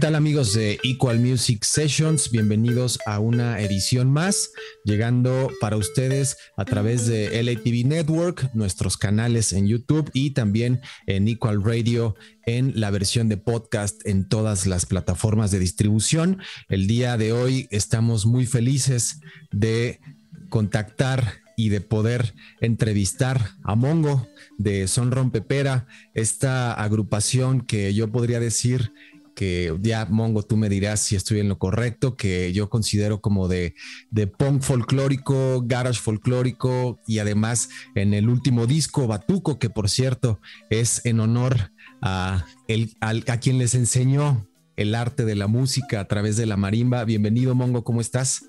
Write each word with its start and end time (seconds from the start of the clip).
Hola, 0.00 0.06
¿qué 0.06 0.12
tal 0.12 0.14
amigos 0.14 0.54
de 0.54 0.80
Equal 0.82 1.20
Music 1.20 1.62
Sessions? 1.62 2.30
Bienvenidos 2.30 2.98
a 3.04 3.18
una 3.18 3.60
edición 3.60 4.10
más, 4.10 4.50
llegando 4.82 5.50
para 5.60 5.76
ustedes 5.76 6.38
a 6.56 6.64
través 6.64 7.06
de 7.06 7.42
LATV 7.42 7.86
Network, 7.86 8.50
nuestros 8.54 8.96
canales 8.96 9.52
en 9.52 9.66
YouTube 9.66 10.10
y 10.14 10.30
también 10.30 10.80
en 11.06 11.28
Equal 11.28 11.62
Radio 11.62 12.14
en 12.46 12.80
la 12.80 12.90
versión 12.90 13.28
de 13.28 13.36
podcast 13.36 14.00
en 14.06 14.26
todas 14.26 14.66
las 14.66 14.86
plataformas 14.86 15.50
de 15.50 15.58
distribución. 15.58 16.38
El 16.70 16.86
día 16.86 17.18
de 17.18 17.34
hoy 17.34 17.68
estamos 17.70 18.24
muy 18.24 18.46
felices 18.46 19.20
de 19.50 20.00
contactar 20.48 21.42
y 21.56 21.68
de 21.68 21.82
poder 21.82 22.32
entrevistar 22.62 23.50
a 23.64 23.74
Mongo 23.74 24.26
de 24.56 24.88
Son 24.88 25.10
Rompepera, 25.10 25.86
esta 26.14 26.72
agrupación 26.72 27.60
que 27.60 27.92
yo 27.92 28.10
podría 28.10 28.40
decir 28.40 28.92
que 29.40 29.74
ya 29.80 30.04
Mongo, 30.04 30.42
tú 30.42 30.58
me 30.58 30.68
dirás 30.68 31.00
si 31.00 31.16
estoy 31.16 31.40
en 31.40 31.48
lo 31.48 31.58
correcto, 31.58 32.14
que 32.14 32.52
yo 32.52 32.68
considero 32.68 33.22
como 33.22 33.48
de, 33.48 33.74
de 34.10 34.26
punk 34.26 34.60
folclórico, 34.60 35.62
garage 35.64 35.98
folclórico 35.98 37.00
y 37.06 37.20
además 37.20 37.70
en 37.94 38.12
el 38.12 38.28
último 38.28 38.66
disco, 38.66 39.06
Batuco, 39.06 39.58
que 39.58 39.70
por 39.70 39.88
cierto 39.88 40.42
es 40.68 41.00
en 41.06 41.20
honor 41.20 41.72
a, 42.02 42.44
el, 42.68 42.94
a 43.00 43.40
quien 43.40 43.56
les 43.56 43.74
enseñó 43.74 44.46
el 44.76 44.94
arte 44.94 45.24
de 45.24 45.36
la 45.36 45.46
música 45.46 46.00
a 46.00 46.04
través 46.04 46.36
de 46.36 46.44
la 46.44 46.58
marimba. 46.58 47.02
Bienvenido 47.06 47.54
Mongo, 47.54 47.82
¿cómo 47.82 48.02
estás? 48.02 48.44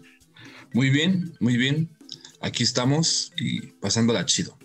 Muy 0.73 0.89
bien, 0.89 1.31
muy 1.39 1.55
bien. 1.55 1.89
Aquí 2.41 2.63
estamos 2.63 3.31
y 3.37 3.61
pasándola 3.79 4.25
chido. 4.25 4.57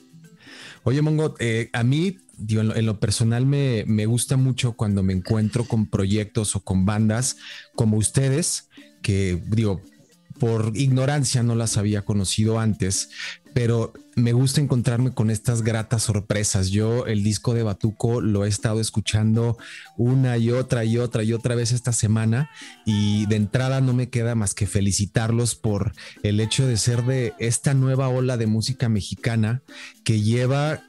Oye, 0.83 1.03
Mongo, 1.03 1.37
eh, 1.39 1.71
a 1.73 1.85
mí 1.85 2.19
en, 2.49 2.87
lo, 2.87 3.01
personal 3.01 3.47
me, 3.47 3.85
me, 3.87 4.07
gusta 4.07 4.37
mucho 4.37 4.73
cuando 4.73 5.03
me 5.03 5.13
encuentro 5.13 5.65
con 5.65 5.87
proyectos 5.87 6.57
o 6.57 6.61
con 6.61 6.85
bandas 6.85 7.37
como 7.75 7.97
ustedes, 7.97 8.69
que 9.03 9.43
digo, 9.47 9.81
por 10.39 10.73
ignorancia 10.75 11.43
no 11.43 11.55
las 11.55 11.77
había 11.77 12.03
conocido 12.03 12.59
antes, 12.59 13.11
pero 13.55 13.95
me 14.17 14.33
gusta 14.33 14.61
encontrarme 14.61 15.13
con 15.13 15.31
estas 15.31 15.63
gratas 15.63 16.03
sorpresas. 16.03 16.69
Yo 16.69 17.07
el 17.07 17.23
disco 17.23 17.55
de 17.55 17.63
Batuco 17.63 18.21
lo 18.21 18.45
he 18.45 18.49
estado 18.49 18.81
escuchando 18.81 19.57
una 19.97 20.37
y 20.37 20.51
otra 20.51 20.85
y 20.85 20.99
otra 20.99 21.23
y 21.23 21.33
otra 21.33 21.55
vez 21.55 21.73
esta 21.73 21.93
semana 21.93 22.51
y 22.85 23.27
de 23.27 23.37
entrada 23.37 23.81
no 23.81 23.95
me 23.95 24.11
queda 24.11 24.35
más 24.35 24.53
que 24.55 24.67
felicitarlos 24.67 25.55
por 25.55 25.93
el 26.23 26.41
hecho 26.41 26.67
de 26.67 26.77
ser 26.77 27.05
de 27.05 27.33
esta 27.39 27.73
nueva 27.73 28.09
ola 28.09 28.37
de 28.37 28.47
música 28.47 28.89
mexicana 28.89 29.63
que 30.05 30.21
lleva 30.21 30.83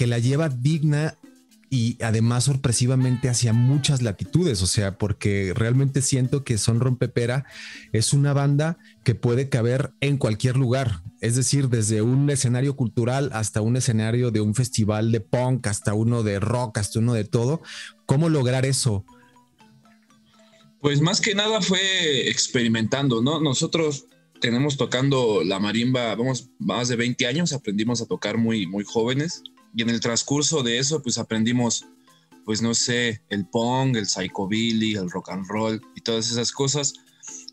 que 0.00 0.06
la 0.06 0.18
lleva 0.18 0.48
digna 0.48 1.18
y 1.68 2.02
además 2.02 2.44
sorpresivamente 2.44 3.28
hacia 3.28 3.52
muchas 3.52 4.00
latitudes, 4.00 4.62
o 4.62 4.66
sea, 4.66 4.96
porque 4.96 5.52
realmente 5.54 6.00
siento 6.00 6.42
que 6.42 6.56
Son 6.56 6.80
Rompepera 6.80 7.44
es 7.92 8.14
una 8.14 8.32
banda 8.32 8.78
que 9.04 9.14
puede 9.14 9.50
caber 9.50 9.92
en 10.00 10.16
cualquier 10.16 10.56
lugar, 10.56 11.02
es 11.20 11.36
decir, 11.36 11.68
desde 11.68 12.00
un 12.00 12.30
escenario 12.30 12.76
cultural 12.76 13.28
hasta 13.34 13.60
un 13.60 13.76
escenario 13.76 14.30
de 14.30 14.40
un 14.40 14.54
festival 14.54 15.12
de 15.12 15.20
punk, 15.20 15.66
hasta 15.66 15.92
uno 15.92 16.22
de 16.22 16.40
rock, 16.40 16.78
hasta 16.78 16.98
uno 16.98 17.12
de 17.12 17.24
todo. 17.24 17.60
¿Cómo 18.06 18.30
lograr 18.30 18.64
eso? 18.64 19.04
Pues 20.80 21.02
más 21.02 21.20
que 21.20 21.34
nada 21.34 21.60
fue 21.60 22.30
experimentando, 22.30 23.20
¿no? 23.20 23.38
Nosotros 23.38 24.06
tenemos 24.40 24.78
tocando 24.78 25.44
la 25.44 25.58
marimba, 25.58 26.14
vamos, 26.14 26.48
más 26.58 26.88
de 26.88 26.96
20 26.96 27.26
años, 27.26 27.52
aprendimos 27.52 28.00
a 28.00 28.06
tocar 28.06 28.38
muy, 28.38 28.66
muy 28.66 28.84
jóvenes 28.84 29.42
y 29.74 29.82
en 29.82 29.90
el 29.90 30.00
transcurso 30.00 30.62
de 30.62 30.78
eso, 30.78 31.02
pues 31.02 31.18
aprendimos, 31.18 31.84
pues 32.44 32.62
no 32.62 32.74
sé, 32.74 33.22
el 33.28 33.46
pong, 33.46 33.96
el 33.96 34.06
psychobilly, 34.06 34.94
el 34.94 35.10
rock 35.10 35.30
and 35.30 35.46
roll 35.48 35.80
y 35.94 36.00
todas 36.00 36.30
esas 36.30 36.52
cosas. 36.52 36.94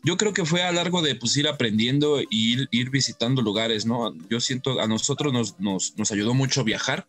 Yo 0.04 0.16
creo 0.16 0.32
que 0.32 0.44
fue 0.44 0.62
a 0.62 0.72
largo 0.72 1.02
de 1.02 1.14
pues, 1.14 1.36
ir 1.36 1.48
aprendiendo 1.48 2.18
e 2.18 2.26
ir, 2.30 2.68
ir 2.70 2.90
visitando 2.90 3.42
lugares, 3.42 3.86
¿no? 3.86 4.12
Yo 4.28 4.40
siento, 4.40 4.80
a 4.80 4.86
nosotros 4.86 5.32
nos, 5.32 5.58
nos, 5.60 5.96
nos 5.96 6.10
ayudó 6.10 6.34
mucho 6.34 6.64
viajar 6.64 7.06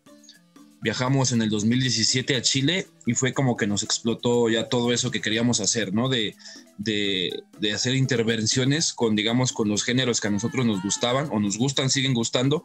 viajamos 0.81 1.31
en 1.31 1.41
el 1.41 1.49
2017 1.49 2.35
a 2.35 2.41
Chile 2.41 2.87
y 3.05 3.13
fue 3.13 3.33
como 3.33 3.57
que 3.57 3.67
nos 3.67 3.83
explotó 3.83 4.49
ya 4.49 4.69
todo 4.69 4.93
eso 4.93 5.11
que 5.11 5.21
queríamos 5.21 5.59
hacer, 5.59 5.93
¿no? 5.93 6.07
De, 6.09 6.35
de, 6.77 7.43
de, 7.59 7.73
hacer 7.73 7.95
intervenciones 7.95 8.93
con, 8.93 9.15
digamos, 9.15 9.51
con 9.51 9.67
los 9.67 9.83
géneros 9.83 10.21
que 10.21 10.29
a 10.29 10.31
nosotros 10.31 10.65
nos 10.65 10.81
gustaban 10.81 11.27
o 11.31 11.39
nos 11.39 11.57
gustan, 11.57 11.89
siguen 11.89 12.13
gustando 12.13 12.63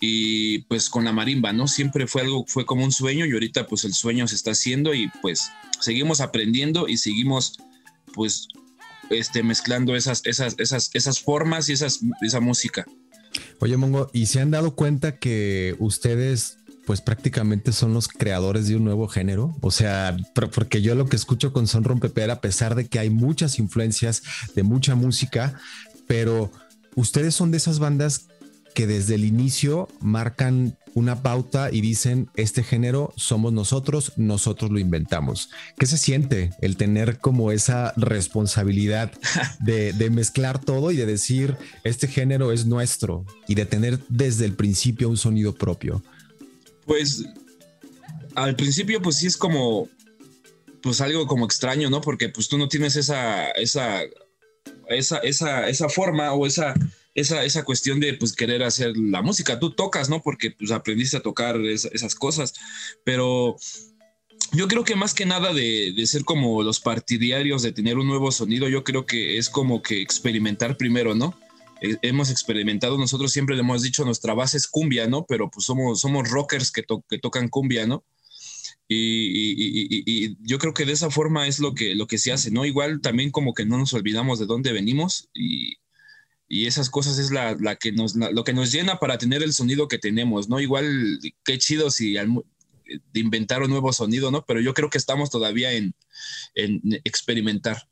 y 0.00 0.60
pues 0.60 0.88
con 0.88 1.04
la 1.04 1.12
marimba, 1.12 1.52
¿no? 1.52 1.68
Siempre 1.68 2.06
fue 2.06 2.22
algo, 2.22 2.44
fue 2.46 2.64
como 2.64 2.84
un 2.84 2.92
sueño 2.92 3.26
y 3.26 3.32
ahorita 3.32 3.66
pues 3.66 3.84
el 3.84 3.92
sueño 3.92 4.26
se 4.26 4.36
está 4.36 4.52
haciendo 4.52 4.94
y 4.94 5.08
pues 5.20 5.50
seguimos 5.80 6.20
aprendiendo 6.20 6.88
y 6.88 6.96
seguimos 6.96 7.58
pues 8.14 8.48
este, 9.10 9.42
mezclando 9.42 9.96
esas, 9.96 10.22
esas, 10.24 10.54
esas, 10.58 10.90
esas 10.94 11.20
formas 11.20 11.68
y 11.68 11.72
esas, 11.72 12.00
esa 12.22 12.40
música. 12.40 12.86
Oye, 13.60 13.76
Mongo, 13.76 14.10
¿y 14.12 14.26
se 14.26 14.40
han 14.40 14.50
dado 14.50 14.74
cuenta 14.74 15.18
que 15.18 15.76
ustedes 15.78 16.58
pues 16.90 17.00
prácticamente 17.00 17.70
son 17.70 17.94
los 17.94 18.08
creadores 18.08 18.66
de 18.66 18.74
un 18.74 18.82
nuevo 18.82 19.06
género. 19.06 19.56
O 19.60 19.70
sea, 19.70 20.16
porque 20.34 20.82
yo 20.82 20.96
lo 20.96 21.06
que 21.06 21.14
escucho 21.14 21.52
con 21.52 21.68
Son 21.68 21.84
Rompepera, 21.84 22.32
a 22.32 22.40
pesar 22.40 22.74
de 22.74 22.88
que 22.88 22.98
hay 22.98 23.10
muchas 23.10 23.60
influencias 23.60 24.24
de 24.56 24.64
mucha 24.64 24.96
música, 24.96 25.54
pero 26.08 26.50
ustedes 26.96 27.36
son 27.36 27.52
de 27.52 27.58
esas 27.58 27.78
bandas 27.78 28.26
que 28.74 28.88
desde 28.88 29.14
el 29.14 29.24
inicio 29.24 29.86
marcan 30.00 30.76
una 30.94 31.22
pauta 31.22 31.70
y 31.70 31.80
dicen, 31.80 32.28
este 32.34 32.64
género 32.64 33.12
somos 33.14 33.52
nosotros, 33.52 34.12
nosotros 34.16 34.72
lo 34.72 34.80
inventamos. 34.80 35.50
¿Qué 35.78 35.86
se 35.86 35.96
siente 35.96 36.50
el 36.60 36.76
tener 36.76 37.18
como 37.18 37.52
esa 37.52 37.92
responsabilidad 37.98 39.12
de, 39.60 39.92
de, 39.92 40.10
mezclar 40.10 40.58
todo 40.58 40.90
y 40.90 40.96
de 40.96 41.06
decir, 41.06 41.56
este 41.84 42.08
género 42.08 42.50
es 42.50 42.66
nuestro 42.66 43.26
y 43.46 43.54
de 43.54 43.64
tener 43.64 44.00
desde 44.08 44.44
el 44.44 44.54
principio 44.54 45.08
un 45.08 45.18
sonido 45.18 45.54
propio? 45.54 46.02
Pues 46.90 47.24
al 48.34 48.56
principio 48.56 49.00
pues 49.00 49.18
sí 49.18 49.28
es 49.28 49.36
como 49.36 49.88
pues 50.82 51.00
algo 51.00 51.24
como 51.28 51.44
extraño, 51.44 51.88
¿no? 51.88 52.00
Porque 52.00 52.30
pues 52.30 52.48
tú 52.48 52.58
no 52.58 52.66
tienes 52.66 52.96
esa 52.96 53.48
esa 53.52 54.00
esa 54.88 55.18
esa, 55.18 55.68
esa 55.68 55.88
forma 55.88 56.32
o 56.32 56.48
esa 56.48 56.74
esa, 57.14 57.44
esa 57.44 57.62
cuestión 57.62 58.00
de 58.00 58.14
pues 58.14 58.32
querer 58.32 58.64
hacer 58.64 58.96
la 58.96 59.22
música, 59.22 59.60
tú 59.60 59.70
tocas, 59.70 60.10
¿no? 60.10 60.20
Porque 60.20 60.50
pues 60.50 60.72
aprendiste 60.72 61.16
a 61.16 61.22
tocar 61.22 61.60
esas 61.60 62.16
cosas, 62.16 62.54
pero 63.04 63.54
yo 64.50 64.66
creo 64.66 64.82
que 64.82 64.96
más 64.96 65.14
que 65.14 65.26
nada 65.26 65.54
de, 65.54 65.92
de, 65.96 66.06
ser 66.08 66.24
como 66.24 66.64
los 66.64 66.80
partidarios 66.80 67.62
de 67.62 67.70
tener 67.70 67.98
un 67.98 68.08
nuevo 68.08 68.32
sonido, 68.32 68.68
yo 68.68 68.82
creo 68.82 69.06
que 69.06 69.38
es 69.38 69.48
como 69.48 69.80
que 69.80 70.02
experimentar 70.02 70.76
primero, 70.76 71.14
¿no? 71.14 71.38
Eh, 71.80 71.96
hemos 72.02 72.30
experimentado, 72.30 72.98
nosotros 72.98 73.32
siempre 73.32 73.56
le 73.56 73.62
hemos 73.62 73.82
dicho, 73.82 74.04
nuestra 74.04 74.34
base 74.34 74.56
es 74.56 74.66
cumbia, 74.66 75.06
¿no? 75.06 75.26
Pero 75.26 75.50
pues 75.50 75.66
somos, 75.66 76.00
somos 76.00 76.28
rockers 76.28 76.70
que, 76.70 76.84
que 77.08 77.18
tocan 77.18 77.48
cumbia, 77.48 77.86
¿no? 77.86 78.04
Y, 78.92 80.36
yo 80.40 80.58
creo 80.58 80.74
que 80.74 80.84
de 80.84 80.92
esa 80.92 81.10
forma 81.10 81.46
es 81.46 81.60
lo 81.60 81.74
que, 81.74 81.94
lo 81.94 82.08
que 82.08 82.18
se 82.18 82.32
hace, 82.32 82.50
¿no? 82.50 82.64
Igual 82.64 83.00
también 83.00 83.30
como 83.30 83.54
que 83.54 83.64
no 83.64 83.78
nos 83.78 83.94
olvidamos 83.94 84.40
de 84.40 84.46
dónde 84.46 84.72
venimos 84.72 85.28
y, 85.32 85.76
esas 86.48 86.90
cosas 86.90 87.18
es 87.18 87.30
la, 87.30 87.56
la 87.60 87.76
que 87.76 87.92
nos, 87.92 88.16
lo 88.16 88.42
que 88.42 88.52
nos 88.52 88.72
llena 88.72 88.98
para 88.98 89.18
tener 89.18 89.40
el 89.40 89.52
sonido 89.52 89.86
que 89.86 89.98
tenemos, 89.98 90.48
¿no? 90.48 90.58
Igual 90.58 91.20
qué 91.44 91.58
chido 91.58 91.92
si 91.92 92.16
al, 92.16 92.28
de 92.84 93.20
inventar 93.20 93.62
un 93.62 93.70
nuevo 93.70 93.92
sonido, 93.92 94.32
¿no? 94.32 94.44
Pero 94.44 94.60
yo 94.60 94.74
creo 94.74 94.90
que 94.90 94.98
estamos 94.98 95.30
todavía 95.30 95.70
en, 95.70 95.94
en 96.56 96.80
experimentar. 97.04 97.88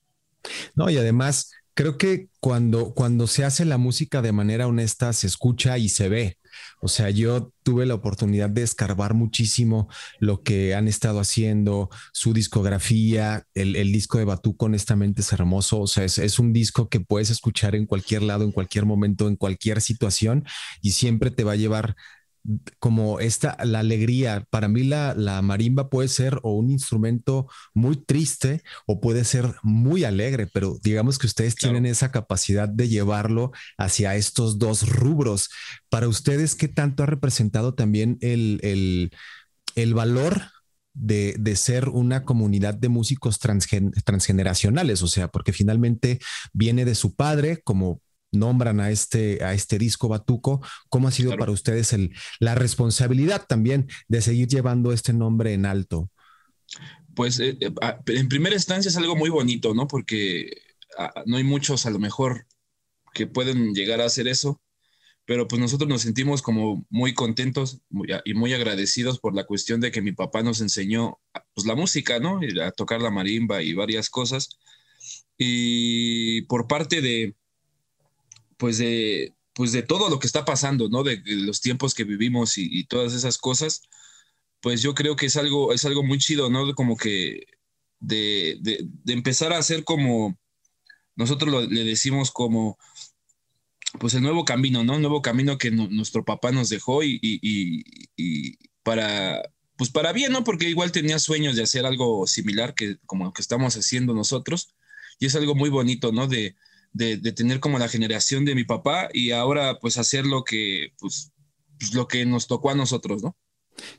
No, 0.74 0.90
y 0.90 0.96
además 0.96 1.52
creo 1.78 1.96
que 1.96 2.28
cuando, 2.40 2.92
cuando 2.92 3.28
se 3.28 3.44
hace 3.44 3.64
la 3.64 3.78
música 3.78 4.20
de 4.20 4.32
manera 4.32 4.66
honesta, 4.66 5.12
se 5.12 5.28
escucha 5.28 5.78
y 5.78 5.88
se 5.88 6.08
ve. 6.08 6.36
O 6.80 6.88
sea, 6.88 7.08
yo 7.10 7.52
tuve 7.62 7.86
la 7.86 7.94
oportunidad 7.94 8.50
de 8.50 8.64
escarbar 8.64 9.14
muchísimo 9.14 9.88
lo 10.18 10.42
que 10.42 10.74
han 10.74 10.88
estado 10.88 11.20
haciendo, 11.20 11.88
su 12.12 12.32
discografía, 12.32 13.46
el, 13.54 13.92
disco 13.92 14.18
de 14.18 14.24
Batuco 14.24 14.66
honestamente 14.66 15.20
es 15.20 15.32
hermoso, 15.32 15.78
o 15.78 15.86
sea, 15.86 16.02
es, 16.02 16.18
es, 16.18 16.40
un 16.40 16.52
disco 16.52 16.88
que 16.88 16.98
puedes 16.98 17.30
escuchar 17.30 17.76
en 17.76 17.86
cualquier 17.86 18.22
lado, 18.22 18.42
en 18.42 18.50
cualquier 18.50 18.84
momento, 18.84 19.28
en 19.28 19.36
cualquier 19.36 19.80
situación 19.80 20.44
y 20.82 20.90
siempre 20.90 21.30
te 21.30 21.44
va 21.44 21.52
a 21.52 21.56
llevar 21.56 21.94
como 22.78 23.20
esta, 23.20 23.56
la 23.64 23.80
alegría. 23.80 24.46
Para 24.50 24.68
mí 24.68 24.84
la, 24.84 25.14
la, 25.14 25.42
marimba 25.42 25.90
puede 25.90 26.08
ser 26.08 26.38
o 26.42 26.54
un 26.54 26.70
instrumento 26.70 27.48
muy 27.74 27.96
triste 27.96 28.62
o 28.86 29.00
puede 29.00 29.24
ser 29.24 29.54
muy 29.62 30.04
alegre, 30.04 30.46
pero 30.46 30.78
digamos 30.82 31.18
que 31.18 31.26
ustedes 31.26 31.54
tienen 31.54 31.86
esa 31.86 32.10
capacidad 32.10 32.68
de 32.68 32.88
llevarlo 32.88 33.52
hacia 33.76 34.16
estos 34.16 34.58
dos 34.58 34.88
rubros. 34.88 35.50
Para 35.88 36.08
ustedes, 36.08 36.54
¿qué 36.54 36.68
tanto 36.68 37.02
ha 37.02 37.06
representado 37.06 37.74
también 37.74 38.18
el, 38.20 38.60
el, 38.62 39.10
el 39.74 39.94
valor 39.94 40.42
de, 40.94 41.36
de, 41.38 41.54
ser 41.54 41.88
una 41.88 42.24
comunidad 42.24 42.74
de 42.74 42.88
músicos 42.88 43.38
transgen, 43.38 43.92
transgeneracionales, 44.04 45.02
o 45.02 45.06
sea, 45.06 45.28
porque 45.28 45.52
finalmente 45.52 46.18
viene 46.52 46.84
de 46.84 46.96
su 46.96 47.14
padre 47.14 47.60
como 47.62 48.00
nombran 48.32 48.80
a 48.80 48.90
este, 48.90 49.42
a 49.42 49.54
este 49.54 49.78
disco 49.78 50.08
Batuco, 50.08 50.60
¿cómo 50.88 51.08
ha 51.08 51.10
sido 51.10 51.36
para 51.36 51.52
ustedes 51.52 51.92
el, 51.92 52.14
la 52.40 52.54
responsabilidad 52.54 53.46
también 53.46 53.88
de 54.08 54.22
seguir 54.22 54.48
llevando 54.48 54.92
este 54.92 55.12
nombre 55.12 55.52
en 55.54 55.66
alto? 55.66 56.10
pues 57.18 57.40
eh, 57.40 57.58
eh, 57.60 57.70
en 58.06 58.28
primera 58.28 58.54
instancia 58.54 58.88
es 58.88 58.96
algo 58.96 59.16
muy 59.16 59.28
bonito, 59.28 59.74
¿no? 59.74 59.88
Porque 59.88 60.62
no 61.26 61.36
hay 61.36 61.42
muchos 61.42 61.84
a 61.84 61.90
lo 61.90 61.98
mejor 61.98 62.46
que 63.12 63.26
pueden 63.26 63.74
llegar 63.74 64.00
a 64.00 64.04
hacer 64.04 64.28
eso, 64.28 64.62
pero 65.24 65.48
pues 65.48 65.60
nosotros 65.60 65.88
nos 65.88 66.02
sentimos 66.02 66.42
como 66.42 66.86
muy 66.90 67.14
contentos 67.14 67.80
y 68.24 68.34
muy 68.34 68.54
agradecidos 68.54 69.18
por 69.18 69.34
la 69.34 69.46
cuestión 69.46 69.80
de 69.80 69.90
que 69.90 70.00
mi 70.00 70.12
papá 70.12 70.44
nos 70.44 70.60
enseñó 70.60 71.18
pues 71.54 71.66
la 71.66 71.74
música, 71.74 72.20
¿no? 72.20 72.40
A 72.62 72.70
tocar 72.70 73.02
la 73.02 73.10
marimba 73.10 73.62
y 73.62 73.74
varias 73.74 74.10
cosas. 74.10 74.50
Y 75.36 76.42
por 76.42 76.68
parte 76.68 77.00
de, 77.00 77.34
pues 78.58 78.78
de, 78.78 79.34
pues 79.54 79.72
de 79.72 79.82
todo 79.82 80.10
lo 80.10 80.18
que 80.18 80.26
está 80.26 80.44
pasando, 80.44 80.88
¿no? 80.90 81.02
De, 81.02 81.22
los 81.24 81.60
tiempos 81.60 81.94
que 81.94 82.04
vivimos 82.04 82.58
y, 82.58 82.84
todas 82.84 83.14
esas 83.14 83.38
cosas, 83.38 83.82
pues 84.60 84.82
yo 84.82 84.94
creo 84.94 85.16
que 85.16 85.26
es 85.26 85.36
algo, 85.36 85.72
es 85.72 85.84
algo 85.84 86.02
muy 86.04 86.18
chido, 86.18 86.50
¿no? 86.50 86.74
Como 86.74 86.96
que 86.96 87.46
de, 88.00 88.60
empezar 89.06 89.52
a 89.52 89.58
hacer 89.58 89.84
como, 89.84 90.38
nosotros 91.16 91.70
le 91.70 91.84
decimos 91.84 92.30
como, 92.30 92.78
pues 93.98 94.14
el 94.14 94.22
nuevo 94.22 94.44
camino, 94.44 94.84
¿no? 94.84 94.96
Un 94.96 95.02
nuevo 95.02 95.22
camino 95.22 95.58
que 95.58 95.70
nuestro 95.70 96.24
papá 96.24 96.52
nos 96.52 96.68
dejó 96.68 97.02
y, 97.02 97.18
y, 97.22 98.58
para, 98.82 99.42
pues 99.76 99.90
para 99.90 100.12
bien, 100.12 100.32
¿no? 100.32 100.44
Porque 100.44 100.68
igual 100.68 100.92
tenía 100.92 101.18
sueños 101.18 101.56
de 101.56 101.62
hacer 101.62 101.86
algo 101.86 102.26
similar 102.26 102.74
que 102.74 102.98
como 103.06 103.24
lo 103.24 103.32
que 103.32 103.42
estamos 103.42 103.76
haciendo 103.76 104.14
nosotros. 104.14 104.74
Y 105.18 105.26
es 105.26 105.34
algo 105.34 105.54
muy 105.54 105.70
bonito, 105.70 106.12
¿no? 106.12 106.28
De, 106.28 106.56
de, 106.92 107.18
tener 107.32 107.60
como 107.60 107.78
la 107.78 107.88
generación 107.88 108.44
de 108.44 108.54
mi 108.54 108.64
papá 108.64 109.08
y 109.12 109.30
ahora 109.30 109.78
pues 109.80 109.98
hacer 109.98 110.26
lo 110.26 110.44
que, 110.44 110.92
pues, 110.98 111.32
pues, 111.78 111.94
lo 111.94 112.08
que 112.08 112.24
nos 112.26 112.46
tocó 112.46 112.70
a 112.70 112.74
nosotros, 112.74 113.22
¿no? 113.22 113.36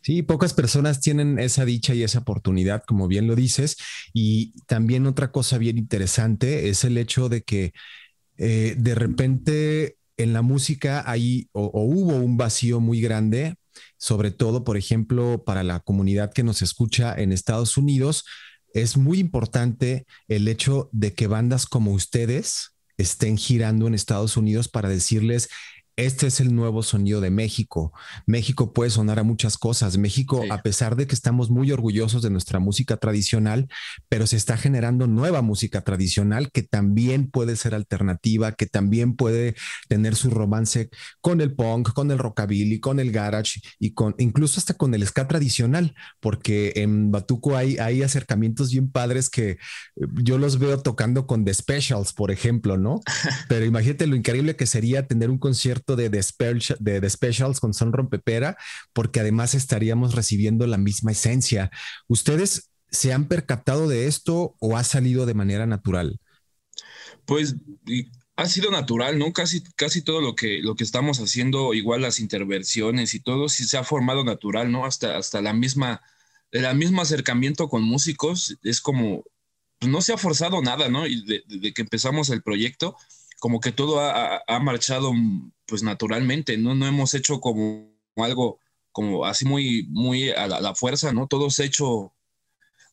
Sí, 0.02 0.22
pocas 0.24 0.54
personas 0.54 1.00
tienen 1.00 1.40
esa 1.40 1.64
dicha 1.64 1.94
y 1.94 2.04
esa 2.04 2.20
oportunidad, 2.20 2.84
como 2.86 3.08
bien 3.08 3.28
lo 3.28 3.36
dices. 3.36 3.78
Y 4.14 4.54
también 4.66 5.06
otra 5.06 5.32
cosa 5.32 5.58
bien 5.58 5.78
interesante 5.78 6.70
es 6.70 6.84
el 6.84 6.98
hecho 6.98 7.30
de 7.30 7.44
que 7.44 7.74
eh, 8.38 8.76
de 8.78 8.96
repente 8.96 9.98
en 10.18 10.34
la 10.34 10.42
música 10.42 11.04
hay 11.10 11.48
o, 11.54 11.72
hubo 11.74 12.16
un 12.16 12.38
vacío 12.38 12.82
muy 12.82 13.00
grande, 13.00 13.56
sobre 13.98 14.32
todo, 14.32 14.64
por 14.66 14.76
ejemplo, 14.76 15.44
para 15.46 15.64
la 15.64 15.80
comunidad 15.80 16.34
que 16.34 16.44
nos 16.44 16.62
escucha 16.62 17.14
en 17.16 17.32
Estados 17.32 17.78
Unidos. 17.78 18.26
Es 18.74 18.98
muy 18.98 19.20
importante 19.20 20.06
el 20.28 20.48
hecho 20.48 20.90
de 20.92 21.14
que 21.14 21.28
bandas 21.28 21.66
como 21.66 21.94
ustedes 21.94 22.76
estén 23.00 23.38
girando 23.38 23.88
en 23.88 23.94
Estados 23.96 24.38
Unidos 24.38 24.68
para 24.68 24.90
decirles, 24.90 25.50
este 26.06 26.28
es 26.28 26.40
el 26.40 26.56
nuevo 26.56 26.84
sonido 26.84 27.22
de 27.22 27.30
México. 27.30 27.92
México 28.25 28.74
puede 28.74 28.90
sonar 28.90 29.19
a 29.19 29.24
muchas 29.24 29.57
cosas. 29.57 29.98
México, 29.98 30.44
a 30.50 30.62
pesar 30.62 30.96
de 30.96 31.07
que 31.07 31.16
estamos 31.16 31.50
muy 31.50 31.72
orgullosos 31.72 32.22
de 32.22 32.30
nuestra 32.30 32.60
música 32.60 32.98
tradicional, 32.98 33.68
pero 34.07 34.25
se 34.28 34.38
está 34.38 34.57
generando 34.57 35.07
nueva 35.07 35.42
música 35.42 35.81
tradicional 35.81 36.51
que 36.51 36.63
también 36.63 37.30
puede 37.30 37.56
ser 37.56 37.75
alternativa, 37.75 38.54
que 38.54 38.66
también 38.66 39.16
puede 39.16 39.56
tener 39.88 40.16
su 40.16 40.30
romance 40.30 40.90
con 41.22 41.42
el 41.42 41.54
punk, 41.54 41.94
con 41.94 42.12
el 42.12 42.18
rockabilly, 42.18 42.80
con 42.80 43.00
el 43.00 43.12
garage 43.12 43.62
y 43.80 43.94
con 43.94 44.16
incluso 44.18 44.60
hasta 44.60 44.75
con 44.75 44.94
el 44.94 45.06
ska 45.06 45.28
tradicional, 45.28 45.95
porque 46.19 46.74
en 46.78 47.12
Batuco 47.12 47.57
hay, 47.57 47.78
hay 47.78 48.04
acercamientos 48.04 48.72
bien 48.72 48.92
padres 48.92 49.30
que 49.30 49.52
eh, 49.52 49.57
yo 50.24 50.38
los 50.38 50.60
veo 50.60 50.80
tocando 50.81 51.28
con 51.28 51.45
The 51.45 51.54
Specials, 51.54 52.13
por 52.13 52.31
ejemplo, 52.31 52.78
¿no? 52.78 53.02
Pero 53.50 53.66
imagínate 53.66 54.07
lo 54.07 54.16
increíble 54.16 54.56
que 54.56 54.66
sería 54.66 55.07
tener 55.07 55.30
un 55.30 55.38
concierto 55.38 55.89
de 55.96 56.10
The, 56.10 57.10
Specials 57.10 57.60
con 57.60 57.74
Son 57.74 57.94
Rompepera, 57.94 58.58
porque 58.94 59.20
además 59.20 59.56
estaríamos 59.56 60.16
recibiendo 60.16 60.68
la 60.68 60.78
misma 60.78 61.12
esencia. 61.12 61.72
¿Ustedes 62.08 62.70
se 62.92 63.14
han 63.14 63.28
percatado 63.28 63.88
de 63.88 64.08
esto 64.08 64.56
o 64.60 64.78
ha 64.78 64.84
salido 64.84 65.26
de 65.26 65.34
manera 65.34 65.66
natural? 65.66 66.20
Pues 67.26 67.56
ha 68.40 68.46
sido 68.48 68.72
natural, 68.72 69.20
¿no? 69.20 69.34
Casi, 69.34 69.62
casi 69.76 70.02
todo 70.02 70.22
lo 70.22 70.34
que, 70.34 70.60
lo 70.62 70.76
que 70.76 70.86
estamos 70.86 71.20
haciendo, 71.20 71.74
igual 71.74 72.02
las 72.02 72.22
intervenciones 72.22 73.14
y 73.14 73.20
todo, 73.20 73.50
sí 73.50 73.66
se 73.66 73.78
ha 73.78 73.84
formado 73.84 74.24
natural, 74.24 74.72
¿no? 74.72 74.86
Hasta, 74.86 75.18
hasta 75.18 75.42
la 75.42 75.52
misma, 75.52 76.02
el 76.52 76.76
mismo 76.78 77.02
acercamiento 77.02 77.68
con 77.68 77.84
músicos 77.84 78.58
es 78.64 78.80
como, 78.80 79.26
pues, 79.78 79.92
no 79.92 80.02
se 80.02 80.14
ha 80.14 80.18
forzado 80.18 80.62
nada, 80.62 80.88
¿no? 80.88 81.06
Y 81.06 81.26
de, 81.26 81.74
que 81.74 81.82
empezamos 81.82 82.30
el 82.30 82.42
proyecto, 82.42 82.96
como 83.40 83.60
que 83.60 83.72
todo 83.72 84.00
ha, 84.02 84.44
ha, 84.48 84.60
marchado 84.60 85.14
pues 85.66 85.84
naturalmente, 85.84 86.58
¿no? 86.58 86.76
No 86.76 86.88
hemos 86.88 87.14
hecho 87.14 87.40
como 87.40 87.96
algo 88.18 88.60
como 88.92 89.26
así 89.26 89.46
muy, 89.46 89.88
muy 89.90 90.30
a 90.32 90.48
la, 90.48 90.76
fuerza, 90.76 91.14
¿no? 91.14 91.28
Todo 91.28 91.50
se 91.50 91.64
ha 91.64 91.66
hecho 91.66 92.14